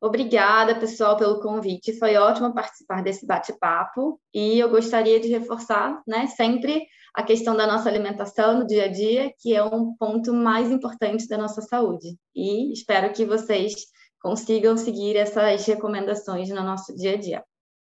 Obrigada, 0.00 0.78
pessoal, 0.78 1.16
pelo 1.16 1.40
convite. 1.40 1.98
Foi 1.98 2.16
ótimo 2.16 2.52
participar 2.52 3.02
desse 3.02 3.26
bate-papo 3.26 4.20
e 4.32 4.58
eu 4.58 4.68
gostaria 4.68 5.18
de 5.18 5.28
reforçar, 5.28 6.02
né, 6.06 6.26
sempre 6.26 6.86
a 7.14 7.22
questão 7.22 7.56
da 7.56 7.66
nossa 7.66 7.88
alimentação 7.88 8.58
no 8.58 8.66
dia 8.66 8.84
a 8.84 8.88
dia, 8.88 9.32
que 9.38 9.54
é 9.54 9.64
um 9.64 9.94
ponto 9.96 10.34
mais 10.34 10.70
importante 10.70 11.26
da 11.26 11.38
nossa 11.38 11.62
saúde. 11.62 12.14
E 12.34 12.72
espero 12.74 13.10
que 13.12 13.24
vocês 13.24 13.74
consigam 14.20 14.76
seguir 14.76 15.16
essas 15.16 15.64
recomendações 15.64 16.50
no 16.50 16.62
nosso 16.62 16.94
dia 16.94 17.14
a 17.14 17.16
dia. 17.16 17.44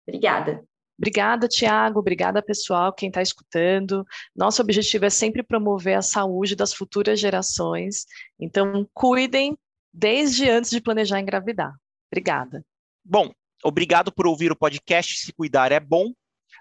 Obrigada. 0.06 0.64
Obrigada, 0.98 1.46
Tiago. 1.46 2.00
Obrigada, 2.00 2.42
pessoal, 2.42 2.92
quem 2.92 3.08
está 3.08 3.22
escutando. 3.22 4.04
Nosso 4.34 4.60
objetivo 4.60 5.04
é 5.04 5.10
sempre 5.10 5.42
promover 5.42 5.96
a 5.96 6.02
saúde 6.02 6.56
das 6.56 6.74
futuras 6.74 7.18
gerações. 7.18 8.06
Então, 8.40 8.86
cuidem 8.92 9.56
desde 9.92 10.48
antes 10.48 10.70
de 10.70 10.80
planejar 10.80 11.20
engravidar. 11.20 11.72
Obrigada. 12.12 12.62
Bom, 13.02 13.30
obrigado 13.64 14.12
por 14.12 14.26
ouvir 14.26 14.52
o 14.52 14.56
podcast 14.56 15.16
Se 15.16 15.32
Cuidar 15.32 15.72
é 15.72 15.80
Bom, 15.80 16.12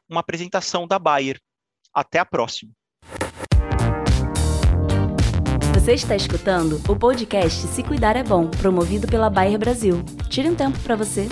uma 0.10 0.22
apresentação 0.22 0.88
da 0.88 0.98
Bayer. 0.98 1.38
Até 1.94 2.20
a 2.20 2.26
próxima. 2.26 2.72
Você 5.74 5.94
está 5.94 6.16
escutando 6.16 6.82
o 6.90 6.96
podcast 6.96 7.68
Se 7.68 7.84
Cuidar 7.84 8.16
é 8.16 8.24
Bom, 8.24 8.50
promovido 8.50 9.08
pela 9.08 9.30
Bayer 9.30 9.60
Brasil. 9.60 10.02
Tire 10.30 10.48
um 10.50 10.56
tempo 10.56 10.80
para 10.80 10.96
você. 10.96 11.28